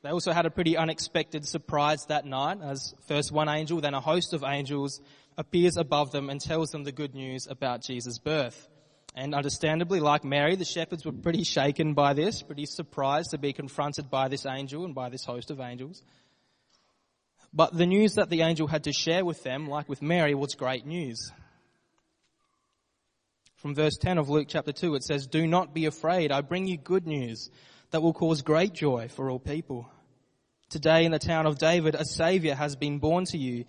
They 0.07 0.13
also 0.13 0.31
had 0.31 0.47
a 0.47 0.51
pretty 0.51 0.77
unexpected 0.77 1.45
surprise 1.49 2.07
that 2.07 2.25
night 2.25 2.59
as 2.63 2.95
first 3.09 3.33
one 3.33 3.49
angel, 3.49 3.81
then 3.81 3.93
a 3.93 4.01
host 4.01 4.35
of 4.35 4.45
angels 4.45 5.01
appears 5.37 5.77
above 5.77 6.13
them 6.13 6.31
and 6.31 6.41
tells 6.41 6.71
them 6.71 6.85
the 6.85 6.93
good 6.93 7.13
news 7.13 7.49
about 7.51 7.83
Jesus' 7.83 8.21
birth. 8.21 8.69
And 9.17 9.35
understandably, 9.35 9.99
like 9.99 10.23
Mary, 10.23 10.55
the 10.55 10.65
shepherds 10.65 11.05
were 11.05 11.11
pretty 11.11 11.43
shaken 11.43 11.95
by 11.95 12.15
this, 12.15 12.41
pretty 12.41 12.67
surprised 12.67 13.33
to 13.33 13.39
be 13.39 13.53
confronted 13.53 14.09
by 14.09 14.29
this 14.29 14.47
angel 14.47 14.85
and 14.85 14.95
by 14.95 15.09
this 15.09 15.25
host 15.25 15.51
of 15.51 15.59
angels. 15.59 16.05
But 17.53 17.77
the 17.77 17.87
news 17.87 18.15
that 18.15 18.31
the 18.31 18.43
angel 18.43 18.69
had 18.69 18.85
to 18.85 18.93
share 18.93 19.25
with 19.25 19.43
them, 19.43 19.67
like 19.67 19.89
with 19.89 20.03
Mary, 20.03 20.37
was 20.37 20.55
great 20.55 20.87
news. 20.87 21.33
From 23.57 23.75
verse 23.75 23.97
10 23.97 24.19
of 24.19 24.29
Luke 24.29 24.47
chapter 24.49 24.71
2, 24.71 24.95
it 24.95 25.03
says, 25.03 25.27
Do 25.27 25.49
not 25.49 25.75
be 25.75 25.87
afraid. 25.87 26.31
I 26.31 26.43
bring 26.43 26.69
you 26.69 26.77
good 26.77 27.09
news 27.09 27.51
that 27.91 28.03
will 28.03 28.13
cause 28.13 28.43
great 28.43 28.73
joy 28.73 29.09
for 29.09 29.29
all 29.29 29.41
people. 29.41 29.91
Today 30.69 31.05
in 31.05 31.13
the 31.13 31.19
town 31.19 31.47
of 31.47 31.59
David, 31.59 31.95
a 31.95 32.05
savior 32.05 32.55
has 32.55 32.77
been 32.77 32.99
born 32.99 33.25
to 33.27 33.39
you. 33.39 33.65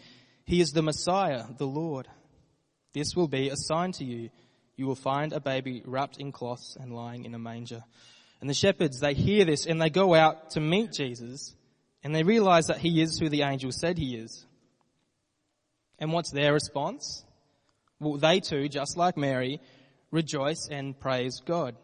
He 0.45 0.61
is 0.61 0.71
the 0.71 0.81
Messiah, 0.81 1.43
the 1.57 1.67
Lord. 1.67 2.07
This 2.93 3.15
will 3.15 3.27
be 3.27 3.49
a 3.49 3.55
sign 3.55 3.91
to 3.93 4.03
you 4.03 4.29
you 4.77 4.85
will 4.85 4.95
find 4.95 5.33
a 5.33 5.39
baby 5.39 5.81
wrapped 5.85 6.17
in 6.17 6.31
cloths 6.31 6.77
and 6.79 6.93
lying 6.93 7.25
in 7.25 7.33
a 7.33 7.39
manger. 7.39 7.83
And 8.39 8.49
the 8.49 8.53
shepherds, 8.53 8.99
they 8.99 9.15
hear 9.15 9.43
this 9.43 9.65
and 9.65 9.81
they 9.81 9.89
go 9.89 10.13
out 10.13 10.51
to 10.51 10.61
meet 10.61 10.93
Jesus 10.93 11.55
and 12.03 12.15
they 12.15 12.23
realize 12.23 12.67
that 12.67 12.77
he 12.77 13.01
is 13.01 13.17
who 13.17 13.27
the 13.27 13.41
angel 13.41 13.71
said 13.71 13.97
he 13.97 14.15
is. 14.15 14.45
And 15.97 16.13
what's 16.13 16.31
their 16.31 16.53
response? 16.53 17.25
Well, 17.99 18.17
they 18.17 18.39
too, 18.39 18.69
just 18.69 18.95
like 18.95 19.17
Mary, 19.17 19.59
rejoice 20.11 20.69
and 20.69 20.97
praise 20.97 21.41
God. 21.43 21.75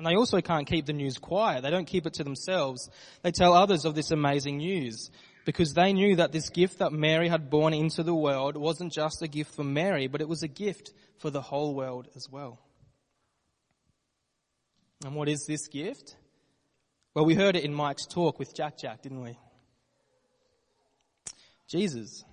And 0.00 0.06
they 0.06 0.16
also 0.16 0.40
can't 0.40 0.66
keep 0.66 0.86
the 0.86 0.94
news 0.94 1.18
quiet. 1.18 1.62
They 1.62 1.68
don't 1.68 1.86
keep 1.86 2.06
it 2.06 2.14
to 2.14 2.24
themselves. 2.24 2.88
They 3.20 3.32
tell 3.32 3.52
others 3.52 3.84
of 3.84 3.94
this 3.94 4.10
amazing 4.10 4.56
news 4.56 5.10
because 5.44 5.74
they 5.74 5.92
knew 5.92 6.16
that 6.16 6.32
this 6.32 6.48
gift 6.48 6.78
that 6.78 6.90
Mary 6.90 7.28
had 7.28 7.50
born 7.50 7.74
into 7.74 8.02
the 8.02 8.14
world 8.14 8.56
wasn't 8.56 8.94
just 8.94 9.20
a 9.20 9.28
gift 9.28 9.54
for 9.54 9.62
Mary, 9.62 10.06
but 10.06 10.22
it 10.22 10.28
was 10.28 10.42
a 10.42 10.48
gift 10.48 10.94
for 11.18 11.28
the 11.28 11.42
whole 11.42 11.74
world 11.74 12.08
as 12.16 12.30
well. 12.30 12.58
And 15.04 15.14
what 15.14 15.28
is 15.28 15.44
this 15.46 15.68
gift? 15.68 16.16
Well, 17.12 17.26
we 17.26 17.34
heard 17.34 17.54
it 17.54 17.64
in 17.64 17.74
Mike's 17.74 18.06
talk 18.06 18.38
with 18.38 18.54
Jack 18.54 18.78
Jack, 18.78 19.02
didn't 19.02 19.20
we? 19.20 19.36
Jesus 21.68 22.24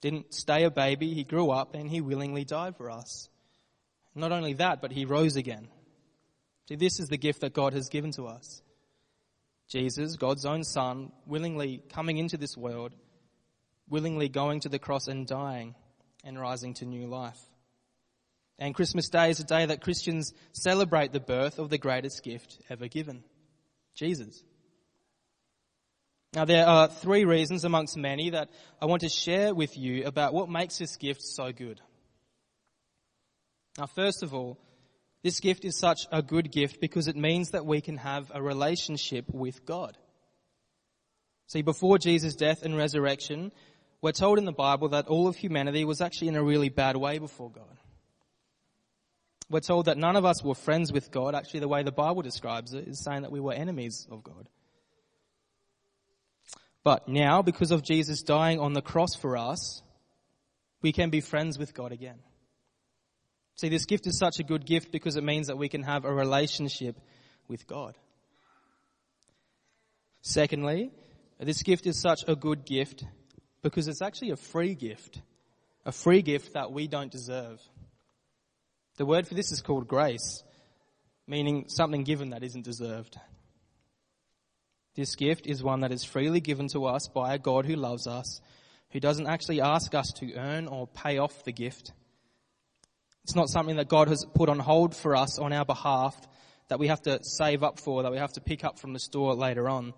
didn't 0.00 0.32
stay 0.32 0.64
a 0.64 0.70
baby, 0.70 1.12
he 1.12 1.24
grew 1.24 1.50
up 1.50 1.74
and 1.74 1.90
he 1.90 2.00
willingly 2.00 2.46
died 2.46 2.74
for 2.78 2.90
us. 2.90 3.28
Not 4.14 4.32
only 4.32 4.54
that, 4.54 4.80
but 4.80 4.92
he 4.92 5.04
rose 5.04 5.36
again. 5.36 5.68
See, 6.68 6.76
this 6.76 6.98
is 6.98 7.08
the 7.08 7.16
gift 7.16 7.40
that 7.42 7.52
God 7.52 7.72
has 7.74 7.88
given 7.88 8.10
to 8.12 8.26
us. 8.26 8.60
Jesus, 9.68 10.16
God's 10.16 10.44
own 10.44 10.64
Son, 10.64 11.12
willingly 11.26 11.82
coming 11.92 12.18
into 12.18 12.36
this 12.36 12.56
world, 12.56 12.92
willingly 13.88 14.28
going 14.28 14.60
to 14.60 14.68
the 14.68 14.78
cross 14.78 15.08
and 15.08 15.26
dying 15.26 15.74
and 16.24 16.38
rising 16.38 16.74
to 16.74 16.84
new 16.84 17.06
life. 17.06 17.40
And 18.58 18.74
Christmas 18.74 19.08
Day 19.08 19.30
is 19.30 19.40
a 19.40 19.44
day 19.44 19.66
that 19.66 19.82
Christians 19.82 20.32
celebrate 20.52 21.12
the 21.12 21.20
birth 21.20 21.58
of 21.58 21.68
the 21.68 21.78
greatest 21.78 22.22
gift 22.22 22.58
ever 22.70 22.88
given 22.88 23.22
Jesus. 23.94 24.42
Now, 26.32 26.44
there 26.44 26.66
are 26.66 26.88
three 26.88 27.24
reasons 27.24 27.64
amongst 27.64 27.96
many 27.96 28.30
that 28.30 28.50
I 28.80 28.86
want 28.86 29.02
to 29.02 29.08
share 29.08 29.54
with 29.54 29.76
you 29.78 30.04
about 30.04 30.34
what 30.34 30.50
makes 30.50 30.78
this 30.78 30.96
gift 30.96 31.22
so 31.22 31.52
good. 31.52 31.80
Now, 33.78 33.86
first 33.86 34.22
of 34.22 34.34
all, 34.34 34.58
this 35.26 35.40
gift 35.40 35.64
is 35.64 35.76
such 35.76 36.06
a 36.12 36.22
good 36.22 36.52
gift 36.52 36.80
because 36.80 37.08
it 37.08 37.16
means 37.16 37.50
that 37.50 37.66
we 37.66 37.80
can 37.80 37.96
have 37.96 38.30
a 38.32 38.40
relationship 38.40 39.24
with 39.28 39.66
God. 39.66 39.98
See, 41.48 41.62
before 41.62 41.98
Jesus' 41.98 42.36
death 42.36 42.62
and 42.62 42.76
resurrection, 42.76 43.50
we're 44.00 44.12
told 44.12 44.38
in 44.38 44.44
the 44.44 44.52
Bible 44.52 44.90
that 44.90 45.08
all 45.08 45.26
of 45.26 45.34
humanity 45.34 45.84
was 45.84 46.00
actually 46.00 46.28
in 46.28 46.36
a 46.36 46.44
really 46.44 46.68
bad 46.68 46.96
way 46.96 47.18
before 47.18 47.50
God. 47.50 47.76
We're 49.50 49.58
told 49.58 49.86
that 49.86 49.98
none 49.98 50.14
of 50.14 50.24
us 50.24 50.44
were 50.44 50.54
friends 50.54 50.92
with 50.92 51.10
God. 51.10 51.34
Actually, 51.34 51.58
the 51.58 51.66
way 51.66 51.82
the 51.82 51.90
Bible 51.90 52.22
describes 52.22 52.72
it 52.72 52.86
is 52.86 53.02
saying 53.02 53.22
that 53.22 53.32
we 53.32 53.40
were 53.40 53.52
enemies 53.52 54.06
of 54.08 54.22
God. 54.22 54.48
But 56.84 57.08
now, 57.08 57.42
because 57.42 57.72
of 57.72 57.82
Jesus 57.82 58.22
dying 58.22 58.60
on 58.60 58.74
the 58.74 58.80
cross 58.80 59.16
for 59.16 59.36
us, 59.36 59.82
we 60.82 60.92
can 60.92 61.10
be 61.10 61.20
friends 61.20 61.58
with 61.58 61.74
God 61.74 61.90
again. 61.90 62.20
See, 63.56 63.70
this 63.70 63.86
gift 63.86 64.06
is 64.06 64.18
such 64.18 64.38
a 64.38 64.44
good 64.44 64.66
gift 64.66 64.92
because 64.92 65.16
it 65.16 65.24
means 65.24 65.46
that 65.46 65.56
we 65.56 65.68
can 65.68 65.82
have 65.82 66.04
a 66.04 66.12
relationship 66.12 67.00
with 67.48 67.66
God. 67.66 67.96
Secondly, 70.20 70.90
this 71.40 71.62
gift 71.62 71.86
is 71.86 72.00
such 72.00 72.24
a 72.28 72.36
good 72.36 72.66
gift 72.66 73.04
because 73.62 73.88
it's 73.88 74.02
actually 74.02 74.30
a 74.30 74.36
free 74.36 74.74
gift. 74.74 75.22
A 75.86 75.92
free 75.92 76.20
gift 76.20 76.52
that 76.54 76.70
we 76.70 76.86
don't 76.86 77.10
deserve. 77.10 77.60
The 78.96 79.06
word 79.06 79.26
for 79.26 79.34
this 79.34 79.52
is 79.52 79.62
called 79.62 79.88
grace, 79.88 80.42
meaning 81.26 81.66
something 81.68 82.02
given 82.02 82.30
that 82.30 82.42
isn't 82.42 82.64
deserved. 82.64 83.18
This 84.96 85.14
gift 85.14 85.46
is 85.46 85.62
one 85.62 85.80
that 85.80 85.92
is 85.92 86.04
freely 86.04 86.40
given 86.40 86.68
to 86.68 86.86
us 86.86 87.08
by 87.08 87.34
a 87.34 87.38
God 87.38 87.66
who 87.66 87.76
loves 87.76 88.06
us, 88.06 88.40
who 88.90 89.00
doesn't 89.00 89.26
actually 89.26 89.60
ask 89.60 89.94
us 89.94 90.12
to 90.16 90.34
earn 90.34 90.66
or 90.66 90.86
pay 90.86 91.18
off 91.18 91.44
the 91.44 91.52
gift. 91.52 91.92
It's 93.26 93.34
not 93.34 93.48
something 93.48 93.74
that 93.74 93.88
God 93.88 94.06
has 94.06 94.24
put 94.34 94.48
on 94.48 94.60
hold 94.60 94.94
for 94.94 95.16
us 95.16 95.40
on 95.40 95.52
our 95.52 95.64
behalf 95.64 96.14
that 96.68 96.78
we 96.78 96.86
have 96.86 97.02
to 97.02 97.18
save 97.24 97.64
up 97.64 97.80
for, 97.80 98.04
that 98.04 98.12
we 98.12 98.18
have 98.18 98.32
to 98.34 98.40
pick 98.40 98.62
up 98.62 98.78
from 98.78 98.92
the 98.92 99.00
store 99.00 99.34
later 99.34 99.68
on. 99.68 99.94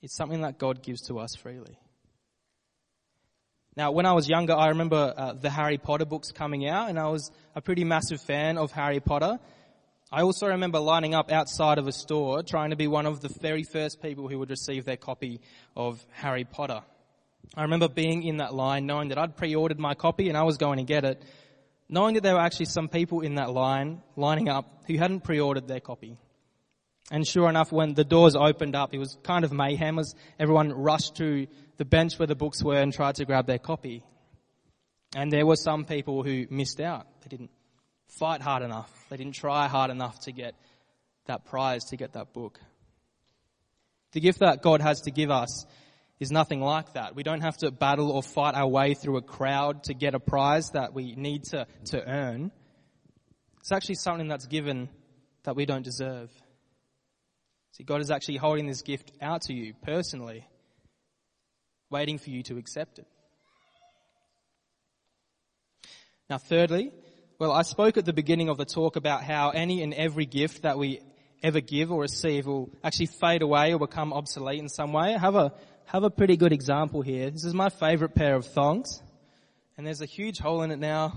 It's 0.00 0.16
something 0.16 0.40
that 0.40 0.56
God 0.56 0.82
gives 0.82 1.02
to 1.08 1.18
us 1.18 1.34
freely. 1.34 1.78
Now, 3.76 3.92
when 3.92 4.06
I 4.06 4.14
was 4.14 4.30
younger, 4.30 4.54
I 4.54 4.68
remember 4.68 5.12
uh, 5.14 5.34
the 5.34 5.50
Harry 5.50 5.76
Potter 5.76 6.06
books 6.06 6.32
coming 6.32 6.66
out, 6.66 6.88
and 6.88 6.98
I 6.98 7.08
was 7.08 7.30
a 7.54 7.60
pretty 7.60 7.84
massive 7.84 8.22
fan 8.22 8.56
of 8.56 8.72
Harry 8.72 9.00
Potter. 9.00 9.38
I 10.10 10.22
also 10.22 10.46
remember 10.46 10.78
lining 10.78 11.14
up 11.14 11.30
outside 11.30 11.76
of 11.76 11.86
a 11.86 11.92
store 11.92 12.42
trying 12.42 12.70
to 12.70 12.76
be 12.76 12.86
one 12.86 13.04
of 13.04 13.20
the 13.20 13.28
very 13.42 13.62
first 13.62 14.00
people 14.00 14.26
who 14.26 14.38
would 14.38 14.48
receive 14.48 14.86
their 14.86 14.96
copy 14.96 15.42
of 15.76 16.02
Harry 16.12 16.44
Potter. 16.44 16.80
I 17.54 17.64
remember 17.64 17.90
being 17.90 18.22
in 18.22 18.38
that 18.38 18.54
line 18.54 18.86
knowing 18.86 19.08
that 19.10 19.18
I'd 19.18 19.36
pre-ordered 19.36 19.78
my 19.78 19.92
copy 19.92 20.30
and 20.30 20.38
I 20.38 20.44
was 20.44 20.56
going 20.56 20.78
to 20.78 20.84
get 20.84 21.04
it, 21.04 21.22
knowing 21.88 22.14
that 22.14 22.22
there 22.22 22.34
were 22.34 22.40
actually 22.40 22.66
some 22.66 22.88
people 22.88 23.20
in 23.20 23.36
that 23.36 23.50
line 23.50 24.02
lining 24.16 24.48
up 24.48 24.84
who 24.86 24.98
hadn't 24.98 25.24
pre-ordered 25.24 25.66
their 25.66 25.80
copy. 25.80 26.16
And 27.10 27.26
sure 27.26 27.48
enough, 27.48 27.72
when 27.72 27.94
the 27.94 28.04
doors 28.04 28.36
opened 28.36 28.76
up, 28.76 28.92
it 28.92 28.98
was 28.98 29.16
kind 29.22 29.44
of 29.44 29.52
mayhem 29.52 29.98
as 29.98 30.14
everyone 30.38 30.72
rushed 30.72 31.16
to 31.16 31.46
the 31.78 31.84
bench 31.84 32.18
where 32.18 32.26
the 32.26 32.34
books 32.34 32.62
were 32.62 32.76
and 32.76 32.92
tried 32.92 33.14
to 33.16 33.24
grab 33.24 33.46
their 33.46 33.58
copy. 33.58 34.04
And 35.16 35.32
there 35.32 35.46
were 35.46 35.56
some 35.56 35.86
people 35.86 36.22
who 36.22 36.46
missed 36.50 36.80
out. 36.80 37.06
They 37.22 37.28
didn't 37.28 37.50
fight 38.18 38.42
hard 38.42 38.62
enough. 38.62 38.92
They 39.08 39.16
didn't 39.16 39.34
try 39.34 39.68
hard 39.68 39.90
enough 39.90 40.20
to 40.20 40.32
get 40.32 40.54
that 41.26 41.46
prize, 41.46 41.84
to 41.86 41.96
get 41.96 42.12
that 42.12 42.34
book. 42.34 42.60
The 44.12 44.20
gift 44.20 44.40
that 44.40 44.62
God 44.62 44.82
has 44.82 45.02
to 45.02 45.10
give 45.10 45.30
us 45.30 45.66
is 46.20 46.30
nothing 46.30 46.60
like 46.60 46.94
that. 46.94 47.14
We 47.14 47.22
don't 47.22 47.42
have 47.42 47.56
to 47.58 47.70
battle 47.70 48.10
or 48.10 48.22
fight 48.22 48.54
our 48.54 48.66
way 48.66 48.94
through 48.94 49.18
a 49.18 49.22
crowd 49.22 49.84
to 49.84 49.94
get 49.94 50.14
a 50.14 50.20
prize 50.20 50.70
that 50.70 50.92
we 50.92 51.14
need 51.14 51.44
to, 51.44 51.66
to 51.86 52.08
earn. 52.08 52.50
It's 53.60 53.72
actually 53.72 53.96
something 53.96 54.28
that's 54.28 54.46
given 54.46 54.88
that 55.44 55.54
we 55.54 55.66
don't 55.66 55.84
deserve. 55.84 56.30
See, 57.72 57.84
God 57.84 58.00
is 58.00 58.10
actually 58.10 58.38
holding 58.38 58.66
this 58.66 58.82
gift 58.82 59.12
out 59.20 59.42
to 59.42 59.54
you 59.54 59.74
personally, 59.82 60.46
waiting 61.90 62.18
for 62.18 62.30
you 62.30 62.42
to 62.44 62.56
accept 62.56 62.98
it. 62.98 63.06
Now, 66.28 66.38
thirdly, 66.38 66.92
well, 67.38 67.52
I 67.52 67.62
spoke 67.62 67.96
at 67.96 68.04
the 68.04 68.12
beginning 68.12 68.48
of 68.48 68.58
the 68.58 68.64
talk 68.64 68.96
about 68.96 69.22
how 69.22 69.50
any 69.50 69.82
and 69.82 69.94
every 69.94 70.26
gift 70.26 70.62
that 70.62 70.76
we 70.76 71.00
ever 71.42 71.60
give 71.60 71.92
or 71.92 72.00
receive 72.00 72.46
will 72.46 72.68
actually 72.82 73.06
fade 73.06 73.42
away 73.42 73.72
or 73.72 73.78
become 73.78 74.12
obsolete 74.12 74.58
in 74.58 74.68
some 74.68 74.92
way. 74.92 75.12
Have 75.12 75.36
a, 75.36 75.52
have 75.88 76.04
a 76.04 76.10
pretty 76.10 76.36
good 76.36 76.52
example 76.52 77.00
here. 77.00 77.30
This 77.30 77.44
is 77.44 77.54
my 77.54 77.70
favorite 77.70 78.14
pair 78.14 78.34
of 78.34 78.44
thongs. 78.44 79.02
And 79.78 79.86
there's 79.86 80.02
a 80.02 80.06
huge 80.06 80.38
hole 80.38 80.60
in 80.60 80.70
it 80.70 80.78
now, 80.78 81.14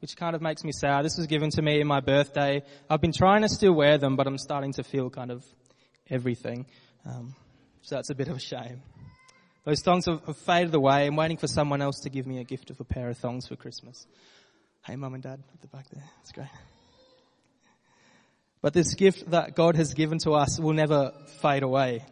which 0.00 0.16
kind 0.16 0.34
of 0.34 0.40
makes 0.40 0.64
me 0.64 0.72
sad. 0.72 1.04
This 1.04 1.18
was 1.18 1.26
given 1.26 1.50
to 1.50 1.60
me 1.60 1.80
in 1.82 1.86
my 1.86 2.00
birthday. 2.00 2.62
I've 2.88 3.02
been 3.02 3.12
trying 3.12 3.42
to 3.42 3.48
still 3.48 3.74
wear 3.74 3.98
them, 3.98 4.16
but 4.16 4.26
I'm 4.26 4.38
starting 4.38 4.72
to 4.74 4.82
feel 4.82 5.10
kind 5.10 5.30
of 5.30 5.44
everything. 6.08 6.64
Um, 7.04 7.34
so 7.82 7.96
that's 7.96 8.08
a 8.08 8.14
bit 8.14 8.28
of 8.28 8.36
a 8.36 8.40
shame. 8.40 8.80
Those 9.64 9.82
thongs 9.82 10.06
have, 10.06 10.24
have 10.24 10.38
faded 10.38 10.74
away. 10.74 11.06
I'm 11.06 11.16
waiting 11.16 11.36
for 11.36 11.46
someone 11.46 11.82
else 11.82 12.00
to 12.04 12.08
give 12.08 12.26
me 12.26 12.38
a 12.38 12.44
gift 12.44 12.70
of 12.70 12.80
a 12.80 12.84
pair 12.84 13.10
of 13.10 13.18
thongs 13.18 13.48
for 13.48 13.56
Christmas. 13.56 14.06
Hey, 14.86 14.96
mum 14.96 15.12
and 15.12 15.22
dad 15.22 15.42
at 15.52 15.60
the 15.60 15.68
back 15.68 15.90
there. 15.90 16.04
That's 16.18 16.32
great. 16.32 16.48
But 18.62 18.72
this 18.72 18.94
gift 18.94 19.30
that 19.30 19.54
God 19.54 19.76
has 19.76 19.92
given 19.92 20.18
to 20.20 20.32
us 20.32 20.58
will 20.58 20.72
never 20.72 21.12
fade 21.42 21.62
away. 21.62 22.02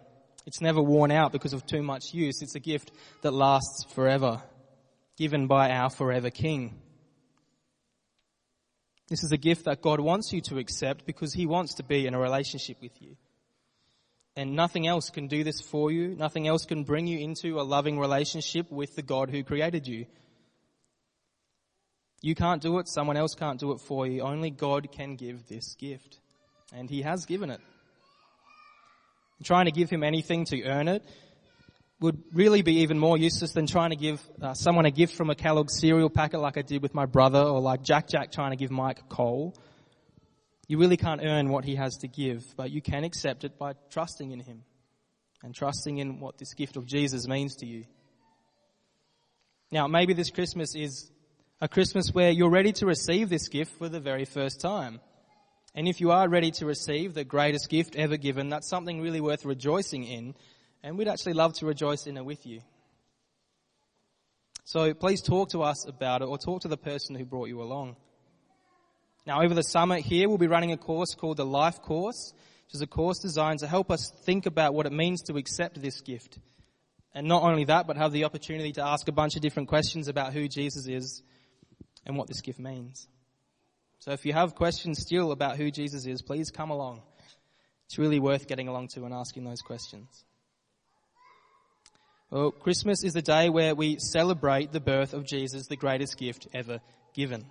It's 0.46 0.61
never 0.61 0.83
worn 0.83 1.11
out 1.11 1.33
because 1.33 1.52
of 1.52 1.66
too 1.66 1.83
much 1.83 2.12
use. 2.12 2.42
It's 2.42 2.54
a 2.54 2.61
gift 2.61 2.92
that 3.22 3.33
lasts 3.33 3.85
forever, 3.94 4.42
given 5.16 5.46
by 5.46 5.70
our 5.70 5.90
forever 5.90 6.30
King. 6.30 6.80
This 9.09 9.22
is 9.22 9.33
a 9.33 9.37
gift 9.37 9.66
that 9.66 9.83
God 9.83 10.00
wants 10.00 10.33
you 10.33 10.40
to 10.42 10.59
accept 10.59 11.07
because 11.07 11.33
He 11.33 11.46
wants 11.46 11.74
to 11.74 11.83
be 11.83 12.07
in 12.07 12.14
a 12.14 12.18
relationship 12.18 12.78
with 12.80 13.00
you. 13.00 13.16
And 14.37 14.57
nothing 14.57 14.87
else 14.87 15.11
can 15.11 15.28
do 15.28 15.44
this 15.44 15.61
for 15.61 15.92
you. 15.92 16.16
Nothing 16.16 16.48
else 16.48 16.64
can 16.64 16.85
bring 16.85 17.07
you 17.07 17.20
into 17.20 17.61
a 17.61 17.62
loving 17.62 17.98
relationship 17.98 18.70
with 18.70 18.96
the 18.96 19.02
God 19.02 19.30
who 19.30 19.44
created 19.44 19.87
you. 19.87 20.07
You 22.20 22.35
can't 22.35 22.62
do 22.62 22.78
it. 22.78 22.88
Someone 22.88 23.16
else 23.16 23.35
can't 23.35 23.61
do 23.61 23.72
it 23.72 23.80
for 23.80 24.07
you. 24.07 24.22
Only 24.22 24.50
God 24.50 24.90
can 24.90 25.14
give 25.16 25.46
this 25.46 25.74
gift. 25.76 26.18
And 26.72 26.90
He 26.90 27.02
has 27.02 27.26
given 27.26 27.50
it. 27.50 27.61
Trying 29.44 29.66
to 29.66 29.72
give 29.72 29.90
Him 29.90 30.02
anything 30.02 30.44
to 30.46 30.64
earn 30.64 30.88
it 30.88 31.04
would 32.00 32.22
really 32.33 32.62
be 32.62 32.80
even 32.80 32.98
more 32.98 33.16
useless 33.16 33.52
than 33.52 33.66
trying 33.66 33.90
to 33.90 33.96
give 33.96 34.20
uh, 34.42 34.52
someone 34.52 34.85
a 34.85 34.90
gift 34.90 35.14
from 35.14 35.30
a 35.30 35.35
Kellogg's 35.35 35.78
cereal 35.78 36.11
packet 36.11 36.38
like 36.38 36.59
I 36.59 36.62
did 36.62 36.83
with 36.83 36.92
my 36.92 37.07
brother 37.07 37.40
or 37.40 37.61
like 37.61 37.83
Jack 37.83 38.09
Jack 38.09 38.33
trying 38.33 38.50
to 38.50 38.57
give 38.57 38.70
Mike 38.70 39.09
coal. 39.09 39.57
You 40.66 40.78
really 40.78 40.96
can't 40.96 41.22
earn 41.22 41.48
what 41.48 41.64
he 41.64 41.76
has 41.76 41.96
to 41.98 42.09
give, 42.09 42.42
but 42.57 42.70
you 42.70 42.83
can 42.83 43.04
accept 43.04 43.44
it 43.44 43.59
by 43.59 43.74
trusting 43.90 44.33
in 44.33 44.40
him 44.40 44.64
and 45.42 45.54
trusting 45.54 45.98
in 45.98 46.20
what 46.20 46.38
this 46.38 46.54
gift 46.54 46.76
of 46.76 46.87
Jesus 46.87 47.28
means 47.28 47.57
to 47.57 47.66
you. 47.66 47.85
Now, 49.70 49.87
maybe 49.87 50.14
this 50.14 50.30
Christmas 50.30 50.74
is 50.74 51.11
a 51.61 51.68
Christmas 51.68 52.11
where 52.12 52.30
you're 52.30 52.50
ready 52.50 52.72
to 52.72 52.87
receive 52.87 53.28
this 53.28 53.48
gift 53.48 53.72
for 53.78 53.88
the 53.88 54.00
very 54.00 54.24
first 54.24 54.61
time. 54.61 55.00
And 55.74 55.88
if 55.88 56.00
you 56.00 56.12
are 56.12 56.28
ready 56.28 56.52
to 56.52 56.66
receive 56.66 57.14
the 57.14 57.24
greatest 57.24 57.68
gift 57.68 57.96
ever 57.96 58.16
given, 58.16 58.48
that's 58.48 58.68
something 58.68 59.00
really 59.00 59.20
worth 59.20 59.44
rejoicing 59.44 60.04
in. 60.04 60.34
And 60.82 60.96
we'd 60.96 61.08
actually 61.08 61.32
love 61.32 61.54
to 61.54 61.66
rejoice 61.66 62.06
in 62.06 62.16
it 62.16 62.24
with 62.24 62.46
you. 62.46 62.60
So 64.64 64.94
please 64.94 65.20
talk 65.20 65.50
to 65.50 65.62
us 65.62 65.87
about 65.87 66.22
it 66.22 66.28
or 66.28 66.38
talk 66.38 66.62
to 66.62 66.68
the 66.68 66.76
person 66.76 67.16
who 67.16 67.24
brought 67.24 67.48
you 67.48 67.60
along. 67.60 67.96
Now 69.26 69.42
over 69.42 69.54
the 69.54 69.62
summer 69.62 69.98
here, 69.98 70.28
we'll 70.28 70.38
be 70.38 70.46
running 70.46 70.72
a 70.72 70.76
course 70.76 71.14
called 71.14 71.38
the 71.38 71.46
Life 71.46 71.82
Course, 71.82 72.32
which 72.66 72.74
is 72.74 72.80
a 72.80 72.87
course 72.87 73.18
designed 73.18 73.58
to 73.60 73.66
help 73.66 73.90
us 73.90 74.12
think 74.24 74.46
about 74.46 74.74
what 74.74 74.87
it 74.87 74.92
means 74.92 75.22
to 75.22 75.37
accept 75.37 75.80
this 75.82 76.00
gift. 76.00 76.38
And 77.14 77.26
not 77.26 77.42
only 77.42 77.64
that, 77.64 77.87
but 77.87 77.96
have 77.96 78.12
the 78.12 78.24
opportunity 78.24 78.72
to 78.72 78.87
ask 78.87 79.08
a 79.08 79.12
bunch 79.12 79.37
of 79.37 79.42
different 79.42 79.68
questions 79.68 80.08
about 80.08 80.32
who 80.32 80.48
Jesus 80.48 80.87
is 80.87 81.22
and 82.06 82.16
what 82.16 82.28
this 82.28 82.40
gift 82.40 82.58
means. 82.58 83.08
So 84.04 84.10
if 84.10 84.26
you 84.26 84.34
have 84.34 84.54
questions 84.54 85.00
still 85.00 85.32
about 85.32 85.56
who 85.56 85.70
Jesus 85.70 86.04
is, 86.04 86.20
please 86.20 86.50
come 86.50 86.68
along. 86.68 87.00
It's 87.86 87.96
really 87.96 88.20
worth 88.20 88.46
getting 88.46 88.68
along 88.68 88.88
to 88.88 89.04
and 89.06 89.14
asking 89.14 89.44
those 89.44 89.62
questions. 89.62 90.26
Well, 92.30 92.50
Christmas 92.50 93.02
is 93.02 93.14
the 93.14 93.22
day 93.22 93.48
where 93.48 93.74
we 93.74 93.96
celebrate 93.98 94.72
the 94.72 94.80
birth 94.80 95.14
of 95.14 95.24
Jesus, 95.24 95.68
the 95.68 95.76
greatest 95.76 96.18
gift 96.18 96.48
ever 96.52 96.82
given. 97.14 97.46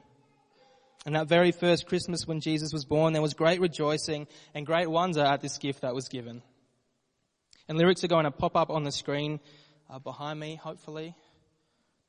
And 1.07 1.15
that 1.15 1.27
very 1.27 1.51
first 1.51 1.87
Christmas 1.87 2.27
when 2.27 2.39
Jesus 2.39 2.71
was 2.71 2.85
born, 2.85 3.13
there 3.13 3.21
was 3.23 3.33
great 3.33 3.59
rejoicing 3.59 4.27
and 4.53 4.63
great 4.63 4.87
wonder 4.87 5.21
at 5.21 5.41
this 5.41 5.57
gift 5.57 5.81
that 5.81 5.95
was 5.95 6.07
given. 6.07 6.43
And 7.67 7.79
lyrics 7.79 8.03
are 8.03 8.09
going 8.09 8.25
to 8.25 8.31
pop 8.31 8.55
up 8.55 8.69
on 8.69 8.83
the 8.83 8.91
screen 8.91 9.39
uh, 9.89 9.97
behind 9.97 10.39
me, 10.39 10.57
hopefully. 10.57 11.15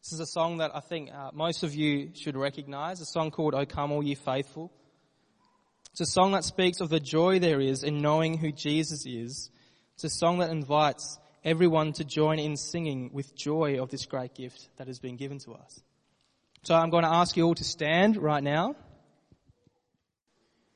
This 0.04 0.12
is 0.12 0.20
a 0.20 0.26
song 0.26 0.58
that 0.58 0.76
I 0.76 0.80
think 0.80 1.10
uh, 1.14 1.30
most 1.32 1.62
of 1.62 1.74
you 1.74 2.10
should 2.12 2.36
recognize, 2.36 3.00
a 3.00 3.06
song 3.06 3.30
called 3.30 3.54
O 3.54 3.64
Come 3.64 3.90
All 3.90 4.02
Ye 4.02 4.14
Faithful. 4.14 4.70
It's 5.92 6.02
a 6.02 6.04
song 6.04 6.32
that 6.32 6.44
speaks 6.44 6.82
of 6.82 6.90
the 6.90 7.00
joy 7.00 7.38
there 7.38 7.58
is 7.58 7.82
in 7.82 8.02
knowing 8.02 8.36
who 8.36 8.52
Jesus 8.52 9.06
is. 9.06 9.50
It's 9.94 10.04
a 10.04 10.10
song 10.10 10.40
that 10.40 10.50
invites 10.50 11.18
everyone 11.42 11.94
to 11.94 12.04
join 12.04 12.38
in 12.38 12.58
singing 12.58 13.12
with 13.14 13.34
joy 13.34 13.80
of 13.80 13.88
this 13.88 14.04
great 14.04 14.34
gift 14.34 14.68
that 14.76 14.88
has 14.88 14.98
been 14.98 15.16
given 15.16 15.38
to 15.38 15.54
us. 15.54 15.80
So 16.64 16.74
I'm 16.74 16.90
going 16.90 17.04
to 17.04 17.10
ask 17.10 17.34
you 17.38 17.44
all 17.44 17.54
to 17.54 17.64
stand 17.64 18.18
right 18.18 18.42
now. 18.42 18.76